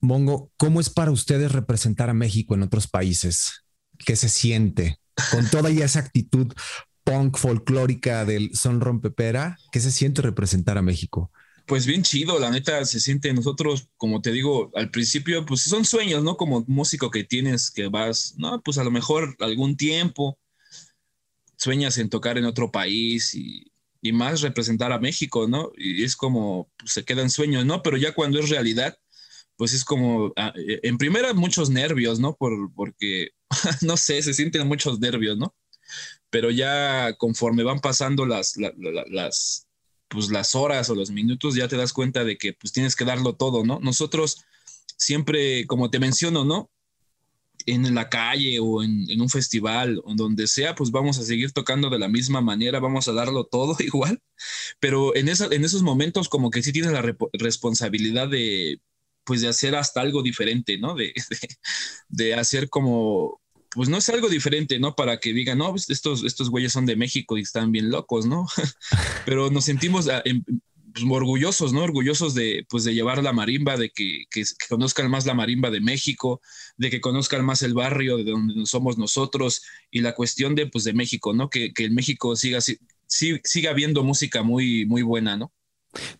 Mongo, 0.00 0.52
¿cómo 0.56 0.80
es 0.80 0.90
para 0.90 1.10
ustedes 1.10 1.50
representar 1.50 2.10
a 2.10 2.14
México 2.14 2.54
en 2.54 2.62
otros 2.62 2.86
países? 2.86 3.64
¿Qué 3.98 4.14
se 4.16 4.28
siente? 4.28 4.98
Con 5.30 5.48
toda 5.50 5.70
esa 5.70 6.00
actitud 6.00 6.52
punk 7.04 7.36
folclórica 7.36 8.24
del 8.24 8.54
son 8.56 8.80
rompepera, 8.80 9.58
¿qué 9.70 9.80
se 9.80 9.90
siente 9.90 10.22
representar 10.22 10.78
a 10.78 10.82
México? 10.82 11.30
Pues 11.66 11.86
bien 11.86 12.02
chido, 12.02 12.38
la 12.38 12.50
neta 12.50 12.84
se 12.84 13.00
siente 13.00 13.32
nosotros, 13.32 13.88
como 13.96 14.20
te 14.20 14.32
digo, 14.32 14.70
al 14.74 14.90
principio, 14.90 15.46
pues 15.46 15.62
son 15.62 15.84
sueños, 15.84 16.22
¿no? 16.22 16.36
Como 16.36 16.64
músico 16.66 17.10
que 17.10 17.24
tienes, 17.24 17.70
que 17.70 17.88
vas, 17.88 18.34
no, 18.36 18.60
pues 18.62 18.76
a 18.76 18.84
lo 18.84 18.90
mejor 18.90 19.34
algún 19.40 19.76
tiempo 19.76 20.38
sueñas 21.56 21.96
en 21.98 22.10
tocar 22.10 22.36
en 22.38 22.44
otro 22.44 22.70
país 22.70 23.34
y, 23.34 23.70
más 24.12 24.42
representar 24.42 24.92
a 24.92 24.98
México, 24.98 25.48
¿no? 25.48 25.72
Y 25.78 26.04
es 26.04 26.14
como, 26.14 26.70
pues, 26.76 26.92
se 26.92 27.04
quedan 27.06 27.30
sueños, 27.30 27.64
¿no? 27.64 27.82
Pero 27.82 27.96
ya 27.96 28.12
cuando 28.12 28.38
es 28.38 28.50
realidad, 28.50 28.98
pues 29.56 29.72
es 29.72 29.82
como, 29.82 30.32
ah, 30.36 30.52
eh, 30.56 30.80
en 30.82 30.98
primera 30.98 31.32
muchos 31.32 31.70
nervios, 31.70 32.20
¿no? 32.20 32.36
Por, 32.36 32.70
porque, 32.74 33.30
no 33.82 33.96
sé, 33.96 34.22
se 34.22 34.34
sienten 34.34 34.66
muchos 34.66 35.00
nervios, 35.00 35.36
¿no? 35.36 35.54
Pero 36.30 36.50
ya 36.50 37.14
conforme 37.18 37.62
van 37.62 37.80
pasando 37.80 38.26
las, 38.26 38.56
las, 38.56 39.66
pues 40.08 40.30
las 40.30 40.54
horas 40.54 40.90
o 40.90 40.94
los 40.94 41.10
minutos, 41.10 41.54
ya 41.54 41.68
te 41.68 41.76
das 41.76 41.92
cuenta 41.92 42.24
de 42.24 42.36
que 42.36 42.52
pues 42.52 42.72
tienes 42.72 42.96
que 42.96 43.04
darlo 43.04 43.34
todo, 43.34 43.64
¿no? 43.64 43.80
Nosotros 43.80 44.44
siempre, 44.96 45.66
como 45.66 45.90
te 45.90 45.98
menciono, 45.98 46.44
¿no? 46.44 46.70
En 47.66 47.94
la 47.94 48.10
calle 48.10 48.58
o 48.60 48.82
en, 48.82 49.20
un 49.20 49.30
festival 49.30 50.00
o 50.04 50.14
donde 50.14 50.46
sea, 50.46 50.74
pues 50.74 50.90
vamos 50.90 51.18
a 51.18 51.24
seguir 51.24 51.52
tocando 51.52 51.88
de 51.88 51.98
la 51.98 52.08
misma 52.08 52.40
manera, 52.40 52.80
vamos 52.80 53.08
a 53.08 53.12
darlo 53.12 53.44
todo 53.44 53.76
igual, 53.80 54.20
pero 54.80 55.14
en, 55.16 55.28
esa, 55.28 55.46
en 55.46 55.64
esos 55.64 55.82
momentos 55.82 56.28
como 56.28 56.50
que 56.50 56.62
sí 56.62 56.72
tienes 56.72 56.92
la 56.92 57.02
responsabilidad 57.32 58.28
de, 58.28 58.80
pues 59.24 59.40
de 59.40 59.48
hacer 59.48 59.74
hasta 59.74 60.00
algo 60.00 60.22
diferente, 60.22 60.78
¿no? 60.78 60.94
De, 60.94 61.12
de, 62.08 62.34
hacer 62.34 62.68
como, 62.68 63.40
pues 63.74 63.88
no 63.88 63.98
es 63.98 64.08
algo 64.08 64.28
diferente, 64.28 64.78
¿no? 64.78 64.94
Para 64.94 65.18
que 65.18 65.32
digan, 65.32 65.58
no, 65.58 65.70
pues 65.70 65.90
estos, 65.90 66.24
estos 66.24 66.50
güeyes 66.50 66.72
son 66.72 66.86
de 66.86 66.96
México 66.96 67.36
y 67.36 67.42
están 67.42 67.72
bien 67.72 67.90
locos, 67.90 68.26
¿no? 68.26 68.46
Pero 69.26 69.50
nos 69.50 69.64
sentimos 69.64 70.08
ah, 70.08 70.22
pues, 70.94 71.04
orgullosos, 71.08 71.72
¿no? 71.72 71.82
Orgullosos 71.82 72.34
de, 72.34 72.64
pues, 72.68 72.84
de 72.84 72.94
llevar 72.94 73.22
la 73.22 73.32
marimba, 73.32 73.76
de 73.76 73.90
que, 73.90 74.24
que, 74.30 74.44
conozcan 74.68 75.10
más 75.10 75.26
la 75.26 75.34
marimba 75.34 75.70
de 75.70 75.80
México, 75.80 76.40
de 76.76 76.90
que 76.90 77.00
conozcan 77.00 77.44
más 77.44 77.62
el 77.62 77.74
barrio 77.74 78.16
de 78.16 78.24
donde 78.24 78.64
somos 78.66 78.96
nosotros 78.96 79.62
y 79.90 80.00
la 80.00 80.14
cuestión 80.14 80.54
de, 80.54 80.66
pues, 80.66 80.84
de 80.84 80.92
México, 80.92 81.34
¿no? 81.34 81.50
Que, 81.50 81.72
que 81.72 81.86
en 81.86 81.94
México 81.94 82.36
siga, 82.36 82.60
siga 83.06 83.70
habiendo 83.70 84.04
música 84.04 84.42
muy, 84.42 84.86
muy 84.86 85.02
buena, 85.02 85.36
¿no? 85.36 85.52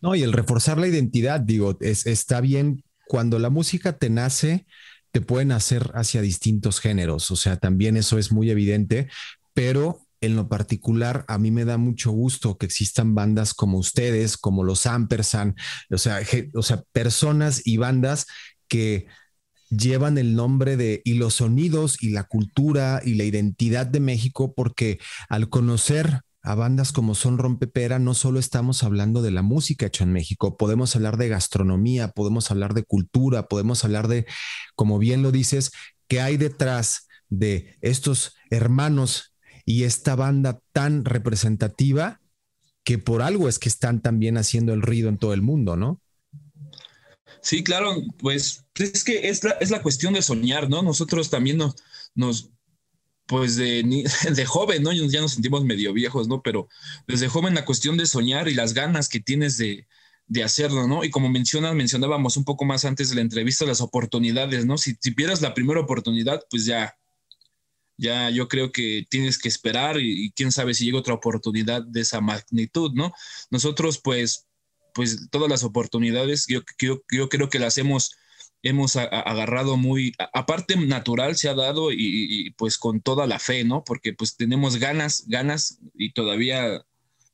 No, 0.00 0.14
y 0.14 0.22
el 0.22 0.32
reforzar 0.32 0.78
la 0.78 0.88
identidad, 0.88 1.40
digo, 1.40 1.76
es, 1.80 2.06
está 2.06 2.40
bien 2.40 2.84
cuando 3.06 3.38
la 3.38 3.50
música 3.50 3.98
te 3.98 4.10
nace, 4.10 4.66
te 5.14 5.20
pueden 5.20 5.52
hacer 5.52 5.92
hacia 5.94 6.20
distintos 6.22 6.80
géneros, 6.80 7.30
o 7.30 7.36
sea, 7.36 7.56
también 7.56 7.96
eso 7.96 8.18
es 8.18 8.32
muy 8.32 8.50
evidente, 8.50 9.08
pero 9.52 10.00
en 10.20 10.34
lo 10.34 10.48
particular, 10.48 11.24
a 11.28 11.38
mí 11.38 11.52
me 11.52 11.64
da 11.64 11.78
mucho 11.78 12.10
gusto 12.10 12.58
que 12.58 12.66
existan 12.66 13.14
bandas 13.14 13.54
como 13.54 13.78
ustedes, 13.78 14.36
como 14.36 14.64
los 14.64 14.86
Ampersand, 14.86 15.54
o 15.88 15.98
sea, 15.98 16.18
o 16.52 16.62
sea, 16.62 16.82
personas 16.90 17.62
y 17.64 17.76
bandas 17.76 18.26
que 18.66 19.06
llevan 19.70 20.18
el 20.18 20.34
nombre 20.34 20.76
de 20.76 21.00
y 21.04 21.14
los 21.14 21.34
sonidos 21.34 22.02
y 22.02 22.10
la 22.10 22.24
cultura 22.24 23.00
y 23.04 23.14
la 23.14 23.22
identidad 23.22 23.86
de 23.86 24.00
México, 24.00 24.52
porque 24.52 24.98
al 25.28 25.48
conocer 25.48 26.22
a 26.44 26.54
bandas 26.54 26.92
como 26.92 27.14
Son 27.14 27.38
Rompepera, 27.38 27.98
no 27.98 28.12
solo 28.12 28.38
estamos 28.38 28.82
hablando 28.82 29.22
de 29.22 29.30
la 29.30 29.40
música 29.40 29.86
hecha 29.86 30.04
en 30.04 30.12
México, 30.12 30.58
podemos 30.58 30.94
hablar 30.94 31.16
de 31.16 31.28
gastronomía, 31.28 32.08
podemos 32.08 32.50
hablar 32.50 32.74
de 32.74 32.84
cultura, 32.84 33.48
podemos 33.48 33.82
hablar 33.82 34.08
de, 34.08 34.26
como 34.76 34.98
bien 34.98 35.22
lo 35.22 35.32
dices, 35.32 35.72
qué 36.06 36.20
hay 36.20 36.36
detrás 36.36 37.08
de 37.30 37.78
estos 37.80 38.36
hermanos 38.50 39.34
y 39.64 39.84
esta 39.84 40.16
banda 40.16 40.60
tan 40.72 41.06
representativa 41.06 42.20
que 42.84 42.98
por 42.98 43.22
algo 43.22 43.48
es 43.48 43.58
que 43.58 43.70
están 43.70 44.02
también 44.02 44.36
haciendo 44.36 44.74
el 44.74 44.82
ruido 44.82 45.08
en 45.08 45.16
todo 45.16 45.32
el 45.32 45.40
mundo, 45.40 45.76
¿no? 45.76 46.02
Sí, 47.40 47.64
claro, 47.64 47.94
pues 48.18 48.66
es 48.74 49.02
que 49.02 49.30
es 49.30 49.42
la, 49.44 49.52
es 49.52 49.70
la 49.70 49.80
cuestión 49.80 50.12
de 50.12 50.20
soñar, 50.20 50.68
¿no? 50.68 50.82
Nosotros 50.82 51.30
también 51.30 51.56
nos, 51.56 51.76
nos, 52.14 52.50
pues 53.26 53.56
de, 53.56 53.82
de 54.34 54.46
joven, 54.46 54.82
¿no? 54.82 54.92
Ya 54.92 55.20
nos 55.20 55.32
sentimos 55.32 55.64
medio 55.64 55.92
viejos, 55.92 56.28
¿no? 56.28 56.42
Pero 56.42 56.68
desde 57.06 57.28
joven 57.28 57.54
la 57.54 57.64
cuestión 57.64 57.96
de 57.96 58.06
soñar 58.06 58.48
y 58.48 58.54
las 58.54 58.74
ganas 58.74 59.08
que 59.08 59.20
tienes 59.20 59.56
de, 59.56 59.86
de 60.26 60.42
hacerlo, 60.42 60.86
¿no? 60.86 61.04
Y 61.04 61.10
como 61.10 61.28
mencionas, 61.28 61.74
mencionábamos 61.74 62.36
un 62.36 62.44
poco 62.44 62.64
más 62.64 62.84
antes 62.84 63.10
de 63.10 63.16
la 63.16 63.20
entrevista, 63.20 63.64
las 63.64 63.80
oportunidades, 63.80 64.66
¿no? 64.66 64.78
Si, 64.78 64.96
si 65.00 65.14
la 65.40 65.54
primera 65.54 65.80
oportunidad, 65.80 66.42
pues 66.50 66.64
ya, 66.64 66.96
ya 67.96 68.30
yo 68.30 68.48
creo 68.48 68.72
que 68.72 69.06
tienes 69.10 69.38
que 69.38 69.48
esperar 69.48 69.98
y, 70.00 70.32
quién 70.32 70.52
sabe 70.52 70.74
si 70.74 70.84
llega 70.86 70.98
otra 70.98 71.14
oportunidad 71.14 71.82
de 71.82 72.00
esa 72.00 72.20
magnitud, 72.20 72.92
¿no? 72.94 73.12
Nosotros, 73.50 74.00
pues, 74.02 74.46
pues 74.94 75.28
todas 75.30 75.50
las 75.50 75.64
oportunidades, 75.64 76.46
yo, 76.48 76.62
yo, 76.78 77.02
yo 77.10 77.28
creo 77.28 77.48
que 77.48 77.58
las 77.58 77.78
hemos 77.78 78.16
hemos 78.64 78.96
agarrado 78.96 79.76
muy, 79.76 80.14
aparte 80.32 80.76
natural 80.76 81.36
se 81.36 81.50
ha 81.50 81.54
dado 81.54 81.92
y, 81.92 82.50
pues 82.56 82.78
con 82.78 83.02
toda 83.02 83.26
la 83.26 83.38
fe, 83.38 83.62
¿no? 83.62 83.84
Porque 83.84 84.14
pues 84.14 84.36
tenemos 84.36 84.78
ganas, 84.78 85.24
ganas 85.28 85.78
y 85.94 86.12
todavía 86.12 86.82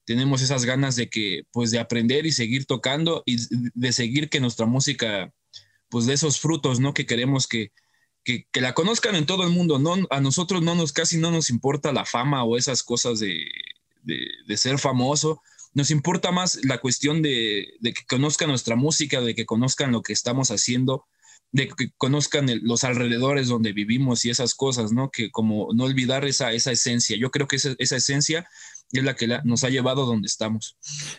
tenemos 0.05 0.43
esas 0.43 0.65
ganas 0.65 0.97
de 0.97 1.09
que, 1.09 1.45
pues 1.53 1.71
de 1.71 1.79
aprender 1.79 2.27
y 2.27 2.33
seguir 2.33 2.67
tocando 2.67 3.23
y 3.27 3.37
de 3.75 3.93
seguir 3.93 4.29
que 4.29 4.41
nuestra 4.41 4.67
música, 4.67 5.33
pues 5.89 6.07
de 6.07 6.15
esos 6.15 6.41
frutos, 6.41 6.81
¿no? 6.81 6.95
Que 6.95 7.07
queremos 7.07 7.47
que, 7.47 7.71
que, 8.25 8.45
la 8.55 8.75
conozcan 8.75 9.15
en 9.15 9.25
todo 9.25 9.45
el 9.45 9.51
mundo, 9.51 9.79
¿no? 9.79 9.95
A 10.11 10.21
nosotros 10.21 10.63
no 10.63 10.75
nos, 10.75 10.93
casi 10.93 11.17
no 11.17 11.31
nos 11.31 11.49
importa 11.49 11.93
la 11.93 12.07
fama 12.07 12.43
o 12.43 12.57
esas 12.57 12.83
cosas 12.83 13.21
de, 13.21 13.47
de, 14.03 14.57
ser 14.57 14.81
famoso, 14.81 15.43
nos 15.75 15.93
importa 15.93 16.33
más 16.33 16.59
la 16.65 16.79
cuestión 16.79 17.23
de, 17.23 17.75
de, 17.79 17.93
que 17.93 18.05
conozcan 18.05 18.49
nuestra 18.49 18.75
música, 18.75 19.21
de 19.21 19.37
que 19.37 19.47
conozcan 19.47 19.93
lo 19.93 20.03
que 20.03 20.13
estamos 20.13 20.51
haciendo 20.51 21.07
de 21.53 21.69
que 21.69 21.91
conozcan 21.97 22.47
los 22.63 22.85
alrededores 22.85 23.49
donde 23.49 23.73
vivimos 23.73 24.25
y 24.25 24.31
esas 24.31 24.55
cosas, 24.55 24.93
¿no? 24.93 25.11
Que 25.11 25.31
como 25.31 25.69
no 25.75 25.85
olvidar 25.85 26.25
esa, 26.25 26.53
esa 26.53 26.73
esencia. 26.73 27.17
Yo 27.17 27.31
creo 27.31 27.49
que 27.49 27.57
esa, 27.57 27.75
esa 27.79 27.97
esencia 27.97 28.47
es 28.93 29.05
la 29.05 29.15
que 29.15 29.29
nos 29.45 29.65
ha 29.65 29.71
llevado 29.71 30.05
donde 30.05 30.27
estamos. 30.27 30.77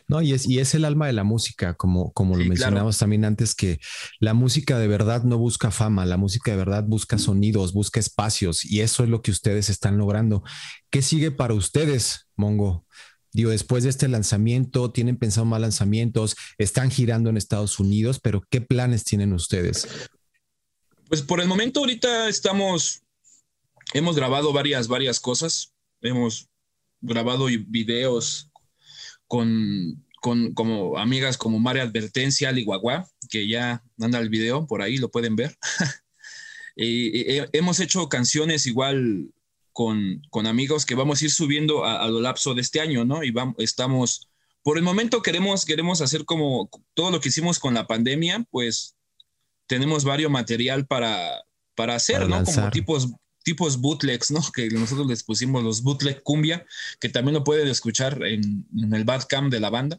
No, 0.07 0.21
y 0.21 0.33
es, 0.33 0.47
y 0.47 0.59
es 0.59 0.73
el 0.75 0.85
alma 0.85 1.07
de 1.07 1.13
la 1.13 1.23
música, 1.23 1.73
como, 1.75 2.11
como 2.11 2.35
lo 2.35 2.45
mencionamos 2.45 2.97
también 2.97 3.23
antes, 3.23 3.55
que 3.55 3.79
la 4.19 4.33
música 4.33 4.77
de 4.77 4.87
verdad 4.87 5.23
no 5.23 5.37
busca 5.37 5.71
fama, 5.71 6.05
la 6.05 6.17
música 6.17 6.51
de 6.51 6.57
verdad 6.57 6.83
busca 6.85 7.17
sonidos, 7.17 7.73
busca 7.73 7.99
espacios, 7.99 8.65
y 8.65 8.81
eso 8.81 9.03
es 9.03 9.09
lo 9.09 9.21
que 9.21 9.31
ustedes 9.31 9.69
están 9.69 9.97
logrando. 9.97 10.43
¿Qué 10.89 11.01
sigue 11.01 11.31
para 11.31 11.53
ustedes, 11.53 12.27
Mongo? 12.35 12.85
Digo, 13.33 13.51
después 13.51 13.83
de 13.83 13.89
este 13.89 14.09
lanzamiento, 14.09 14.91
¿tienen 14.91 15.15
pensado 15.15 15.45
más 15.45 15.61
lanzamientos? 15.61 16.35
Están 16.57 16.91
girando 16.91 17.29
en 17.29 17.37
Estados 17.37 17.79
Unidos, 17.79 18.19
pero 18.19 18.43
¿qué 18.49 18.59
planes 18.59 19.05
tienen 19.05 19.31
ustedes? 19.31 19.87
Pues 21.11 21.21
por 21.21 21.41
el 21.41 21.47
momento 21.49 21.81
ahorita 21.81 22.29
estamos, 22.29 23.03
hemos 23.93 24.15
grabado 24.15 24.53
varias, 24.53 24.87
varias 24.87 25.19
cosas. 25.19 25.73
Hemos 25.99 26.47
grabado 27.01 27.47
videos 27.67 28.49
con, 29.27 30.05
con 30.21 30.53
como 30.53 30.97
amigas 30.97 31.35
como 31.35 31.59
María 31.59 31.83
Advertencia, 31.83 32.47
Aliguagua, 32.47 33.09
que 33.29 33.45
ya 33.45 33.83
anda 33.99 34.19
el 34.19 34.29
video 34.29 34.65
por 34.67 34.81
ahí, 34.81 34.95
lo 34.95 35.11
pueden 35.11 35.35
ver. 35.35 35.57
y, 36.77 37.39
hemos 37.51 37.81
hecho 37.81 38.07
canciones 38.07 38.65
igual 38.65 39.33
con, 39.73 40.21
con, 40.29 40.47
amigos 40.47 40.85
que 40.85 40.95
vamos 40.95 41.21
a 41.21 41.25
ir 41.25 41.31
subiendo 41.31 41.83
a, 41.83 42.07
lo 42.07 42.21
lapso 42.21 42.53
de 42.53 42.61
este 42.61 42.79
año, 42.79 43.03
¿no? 43.03 43.21
Y 43.25 43.31
vamos, 43.31 43.55
estamos, 43.57 44.29
por 44.63 44.77
el 44.77 44.83
momento 44.85 45.21
queremos, 45.21 45.65
queremos 45.65 45.99
hacer 45.99 46.23
como 46.23 46.69
todo 46.93 47.11
lo 47.11 47.19
que 47.19 47.27
hicimos 47.27 47.59
con 47.59 47.73
la 47.73 47.85
pandemia, 47.85 48.45
pues 48.49 48.95
tenemos 49.71 50.03
varios 50.03 50.29
material 50.29 50.85
para, 50.85 51.45
para 51.75 51.95
hacer, 51.95 52.27
¿no? 52.27 52.43
Como 52.43 52.69
tipos, 52.71 53.09
tipos 53.41 53.79
bootlegs, 53.79 54.29
¿no? 54.29 54.41
Que 54.53 54.67
nosotros 54.67 55.07
les 55.07 55.23
pusimos 55.23 55.63
los 55.63 55.81
bootleg 55.81 56.21
cumbia, 56.23 56.65
que 56.99 57.07
también 57.07 57.35
lo 57.35 57.45
pueden 57.45 57.69
escuchar 57.69 58.21
en, 58.25 58.67
en 58.77 58.93
el 58.93 59.05
Badcamp 59.05 59.49
de 59.49 59.61
la 59.61 59.69
banda. 59.69 59.97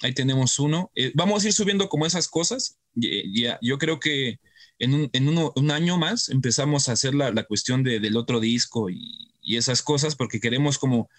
Ahí 0.00 0.14
tenemos 0.14 0.58
uno. 0.58 0.90
Eh, 0.94 1.12
vamos 1.14 1.44
a 1.44 1.48
ir 1.48 1.52
subiendo 1.52 1.90
como 1.90 2.06
esas 2.06 2.28
cosas. 2.28 2.78
Ya, 2.94 3.58
yo 3.60 3.76
creo 3.76 4.00
que 4.00 4.40
en, 4.78 4.94
un, 4.94 5.10
en 5.12 5.28
uno, 5.28 5.52
un, 5.54 5.70
año 5.70 5.98
más 5.98 6.30
empezamos 6.30 6.88
a 6.88 6.92
hacer 6.92 7.14
la, 7.14 7.30
la 7.30 7.42
cuestión 7.42 7.82
de, 7.82 8.00
del 8.00 8.16
otro 8.16 8.40
disco 8.40 8.88
y, 8.88 9.34
y, 9.42 9.58
esas 9.58 9.82
cosas, 9.82 10.16
porque 10.16 10.40
queremos 10.40 10.78
como 10.78 11.10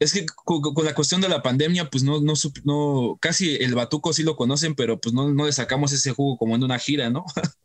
es 0.00 0.14
que 0.14 0.26
con, 0.26 0.62
la 0.84 0.94
cuestión 0.94 1.20
de 1.20 1.28
la 1.28 1.42
pandemia, 1.42 1.88
pues 1.90 2.02
no, 2.02 2.20
no, 2.20 2.32
no, 2.64 3.18
casi 3.20 3.56
el 3.56 3.74
batuco 3.74 4.14
sí 4.14 4.22
lo 4.22 4.34
conocen, 4.34 4.74
pero 4.74 4.98
pues 4.98 5.14
no, 5.14 5.32
no 5.32 5.44
le 5.44 5.52
sacamos 5.52 5.92
ese 5.92 6.12
jugo 6.12 6.38
como 6.38 6.56
en 6.56 6.64
una 6.64 6.78
gira, 6.78 7.10
¿no? 7.10 7.24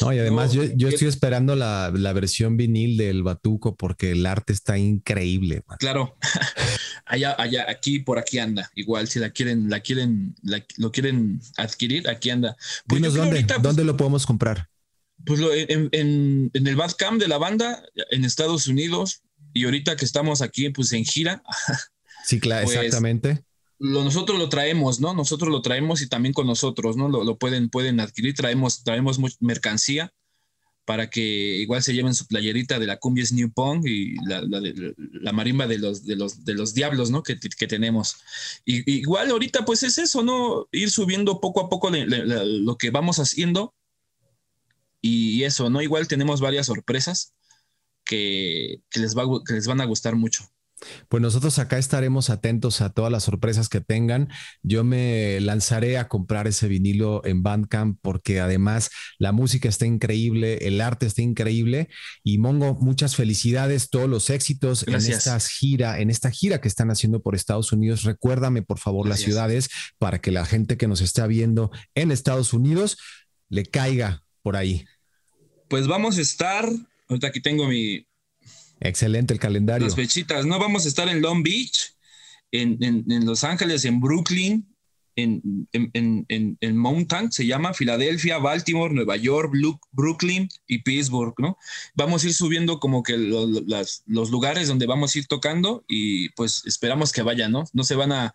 No, 0.00 0.12
y 0.12 0.18
además 0.20 0.52
yo, 0.52 0.62
yo, 0.62 0.88
estoy 0.88 1.08
esperando 1.08 1.56
la, 1.56 1.90
la, 1.92 2.12
versión 2.12 2.56
vinil 2.56 2.96
del 2.96 3.24
Batuco 3.24 3.74
porque 3.74 4.12
el 4.12 4.24
arte 4.24 4.52
está 4.52 4.78
increíble. 4.78 5.64
Claro, 5.80 6.16
allá, 7.04 7.34
allá, 7.36 7.66
aquí, 7.68 7.98
por 7.98 8.20
aquí 8.20 8.38
anda. 8.38 8.70
Igual, 8.76 9.08
si 9.08 9.18
la 9.18 9.30
quieren, 9.30 9.68
la 9.68 9.80
quieren, 9.80 10.36
lo 10.76 10.92
quieren 10.92 11.40
adquirir, 11.56 12.08
aquí 12.08 12.30
anda. 12.30 12.56
Pues 12.86 13.12
dónde, 13.12 13.44
pues 13.44 13.60
dónde 13.60 13.82
lo 13.82 13.96
podemos 13.96 14.24
comprar. 14.24 14.68
Pues 15.24 15.40
lo, 15.40 15.52
en, 15.52 15.88
en, 15.90 16.50
en, 16.54 16.66
el 16.66 16.76
Badcamp 16.76 17.20
de 17.20 17.26
la 17.26 17.38
banda, 17.38 17.82
en 18.10 18.24
Estados 18.24 18.68
Unidos, 18.68 19.22
y 19.56 19.64
ahorita 19.64 19.96
que 19.96 20.04
estamos 20.04 20.42
aquí, 20.42 20.68
pues 20.70 20.92
en 20.92 21.04
gira. 21.04 21.42
Sí, 22.24 22.40
claro, 22.40 22.64
pues, 22.64 22.76
exactamente. 22.76 23.44
Lo, 23.78 24.02
nosotros 24.02 24.36
lo 24.36 24.48
traemos, 24.48 24.98
¿no? 24.98 25.14
Nosotros 25.14 25.48
lo 25.48 25.62
traemos 25.62 26.02
y 26.02 26.08
también 26.08 26.32
con 26.32 26.48
nosotros, 26.48 26.96
¿no? 26.96 27.08
Lo, 27.08 27.22
lo 27.22 27.38
pueden, 27.38 27.68
pueden 27.68 28.00
adquirir, 28.00 28.34
traemos, 28.34 28.82
traemos 28.82 29.20
mercancía 29.38 30.12
para 30.84 31.08
que 31.08 31.20
igual 31.20 31.84
se 31.84 31.94
lleven 31.94 32.14
su 32.14 32.26
playerita 32.26 32.80
de 32.80 32.86
la 32.86 32.96
cumbia 32.96 33.24
New 33.30 33.52
Pong 33.52 33.86
y 33.86 34.16
la, 34.26 34.42
la, 34.42 35.32
marimba 35.32 35.68
de 35.68 35.78
los, 35.78 36.04
de 36.04 36.16
los, 36.16 36.44
de 36.44 36.54
los 36.54 36.74
diablos, 36.74 37.12
¿no? 37.12 37.22
Que, 37.22 37.38
que 37.38 37.66
tenemos. 37.68 38.16
Y, 38.64 38.90
igual 38.90 39.30
ahorita 39.30 39.64
pues 39.64 39.84
es 39.84 39.96
eso, 39.98 40.24
¿no? 40.24 40.66
Ir 40.72 40.90
subiendo 40.90 41.40
poco 41.40 41.60
a 41.60 41.68
poco 41.68 41.90
lo 41.90 42.76
que 42.76 42.90
vamos 42.90 43.20
haciendo 43.20 43.72
y 45.00 45.44
eso, 45.44 45.70
¿no? 45.70 45.80
Igual 45.80 46.08
tenemos 46.08 46.40
varias 46.40 46.66
sorpresas 46.66 47.35
que, 48.06 48.82
les 48.94 49.16
va, 49.16 49.24
que 49.46 49.54
les 49.54 49.66
van 49.66 49.80
a 49.80 49.84
gustar 49.84 50.16
mucho. 50.16 50.44
Pues 51.08 51.22
nosotros 51.22 51.58
acá 51.58 51.78
estaremos 51.78 52.28
atentos 52.28 52.82
a 52.82 52.90
todas 52.90 53.10
las 53.10 53.24
sorpresas 53.24 53.68
que 53.68 53.80
tengan. 53.80 54.28
Yo 54.62 54.84
me 54.84 55.40
lanzaré 55.40 55.96
a 55.96 56.08
comprar 56.08 56.46
ese 56.46 56.68
vinilo 56.68 57.24
en 57.24 57.42
Bandcamp 57.42 57.98
porque 58.02 58.40
además 58.40 58.90
la 59.18 59.32
música 59.32 59.70
está 59.70 59.86
increíble, 59.86 60.58
el 60.68 60.80
arte 60.82 61.06
está 61.06 61.22
increíble 61.22 61.88
y 62.22 62.38
Mongo, 62.38 62.74
muchas 62.74 63.16
felicidades, 63.16 63.88
todos 63.88 64.08
los 64.08 64.28
éxitos 64.28 64.86
en 64.86 64.96
esta 64.96 65.40
gira, 65.40 65.98
en 65.98 66.10
esta 66.10 66.30
gira 66.30 66.60
que 66.60 66.68
están 66.68 66.90
haciendo 66.90 67.22
por 67.22 67.34
Estados 67.34 67.72
Unidos. 67.72 68.02
Recuérdame 68.02 68.60
por 68.60 68.78
favor 68.78 69.08
las 69.08 69.20
ciudades 69.20 69.70
para 69.98 70.20
que 70.20 70.30
la 70.30 70.44
gente 70.44 70.76
que 70.76 70.88
nos 70.88 71.00
está 71.00 71.26
viendo 71.26 71.70
en 71.94 72.12
Estados 72.12 72.52
Unidos 72.52 72.98
le 73.48 73.64
caiga 73.64 74.24
por 74.42 74.56
ahí. 74.56 74.84
Pues 75.68 75.86
vamos 75.86 76.18
a 76.18 76.20
estar 76.20 76.68
Ahorita 77.08 77.28
aquí 77.28 77.40
tengo 77.40 77.66
mi. 77.66 78.06
Excelente 78.80 79.32
el 79.32 79.40
calendario. 79.40 79.86
Las 79.86 79.96
fechitas, 79.96 80.44
¿no? 80.46 80.58
Vamos 80.58 80.84
a 80.84 80.88
estar 80.88 81.08
en 81.08 81.22
Long 81.22 81.42
Beach, 81.42 81.94
en, 82.52 83.04
Los 83.24 83.44
Ángeles, 83.44 83.84
en 83.84 84.00
Brooklyn, 84.00 84.66
en, 85.16 85.68
en, 85.72 86.76
Mountain, 86.76 87.32
se 87.32 87.46
llama 87.46 87.72
Filadelfia, 87.72 88.36
Baltimore, 88.36 88.92
Nueva 88.92 89.16
York, 89.16 89.54
Brooklyn 89.92 90.48
y 90.66 90.82
Pittsburgh, 90.82 91.34
¿no? 91.38 91.56
Vamos 91.94 92.22
a 92.22 92.26
ir 92.26 92.34
subiendo 92.34 92.78
como 92.80 93.02
que 93.02 93.16
los 93.16 94.30
lugares 94.30 94.68
donde 94.68 94.86
vamos 94.86 95.14
a 95.14 95.18
ir 95.18 95.26
tocando 95.26 95.84
y 95.88 96.28
pues 96.30 96.62
esperamos 96.66 97.12
que 97.12 97.22
vayan, 97.22 97.52
¿no? 97.52 97.64
No 97.72 97.82
se 97.82 97.94
van 97.94 98.12
a, 98.12 98.34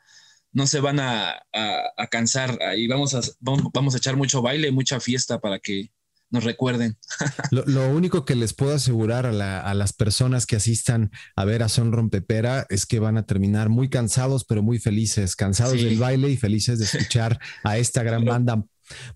no 0.54 0.66
se 0.66 0.80
van 0.80 1.00
a, 1.00 1.46
a, 1.54 2.08
cansar. 2.08 2.58
Ahí 2.64 2.88
vamos 2.88 3.14
a, 3.14 3.22
vamos 3.40 3.94
a 3.94 3.98
echar 3.98 4.18
mucho 4.18 4.42
baile, 4.42 4.72
mucha 4.72 5.00
fiesta 5.00 5.40
para 5.40 5.60
que 5.60 5.92
nos 6.32 6.46
recuerden. 6.46 6.98
Lo, 7.52 7.89
único 7.89 8.26
que 8.26 8.36
les 8.36 8.54
puedo 8.54 8.74
asegurar 8.74 9.26
a, 9.26 9.74
las 9.74 9.94
personas 9.94 10.46
que 10.46 10.56
asistan 10.56 11.12
a 11.36 11.46
ver 11.46 11.62
a 11.62 11.70
Son 11.70 11.91
Rompepera 11.91 12.65
es 12.70 12.86
que 12.86 13.00
van 13.00 13.17
a 13.17 13.26
terminar 13.26 13.70
muy 13.70 13.89
cansados, 13.89 14.46
pero 14.46 14.63
muy 14.63 14.80
felices, 14.80 15.36
cansados 15.36 15.82
del 15.82 16.00
baile 16.00 16.30
y 16.30 16.38
felices 16.38 16.80
de 16.80 16.86
escuchar 16.86 17.39
a 17.63 17.78
esta 17.78 18.02
gran 18.02 18.26
banda. 18.26 18.63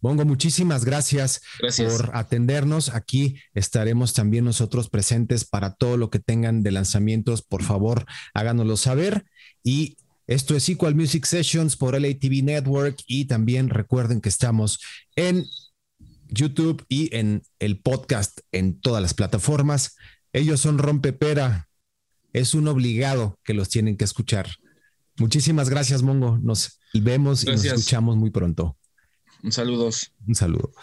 Bongo, 0.01 0.23
muchísimas 0.25 0.86
gracias, 0.86 1.41
gracias, 1.60 1.91
por 1.91 2.12
atendernos. 2.15 2.89
Aquí 2.89 3.38
estaremos 3.54 4.13
también 4.13 4.45
nosotros 4.45 4.89
presentes 4.89 5.45
para 5.45 5.73
todo 5.73 5.97
lo 5.97 6.10
que 6.10 6.19
tengan 6.19 6.63
de 6.63 6.71
lanzamientos. 6.71 7.41
Por 7.41 7.63
favor, 7.63 8.06
háganoslo 8.34 8.78
saber. 8.78 9.25
Y 9.63 9.97
esto 10.28 10.56
es 10.56 10.67
Equal 10.69 10.95
Music 10.95 11.25
Sessions 11.25 11.75
por 11.75 11.99
LATV 11.99 12.43
Network. 12.43 12.97
Y 13.06 13.25
también 13.25 13.69
recuerden 13.69 14.21
que 14.21 14.30
estamos 14.30 14.80
en 15.15 15.45
YouTube 16.36 16.86
y 16.88 17.15
en 17.15 17.41
el 17.60 17.80
podcast 17.80 18.41
en 18.52 18.80
todas 18.80 19.02
las 19.02 19.13
plataformas. 19.13 19.95
Ellos 20.34 20.60
son 20.60 20.78
Rompepera. 20.78 21.69
Es 22.34 22.54
un 22.54 22.67
obligado 22.67 23.39
que 23.43 23.54
los 23.54 23.69
tienen 23.69 23.98
que 23.98 24.04
escuchar. 24.04 24.48
Muchísimas 25.17 25.69
gracias, 25.69 26.04
Mongo. 26.04 26.38
Nos 26.38 26.80
vemos 26.93 27.43
y 27.43 27.48
nos 27.48 27.63
escuchamos 27.63 28.17
muy 28.17 28.30
pronto. 28.30 28.78
Un 29.41 29.52
saludo. 29.52 29.89
Un 30.28 30.36
saludo. 30.36 30.74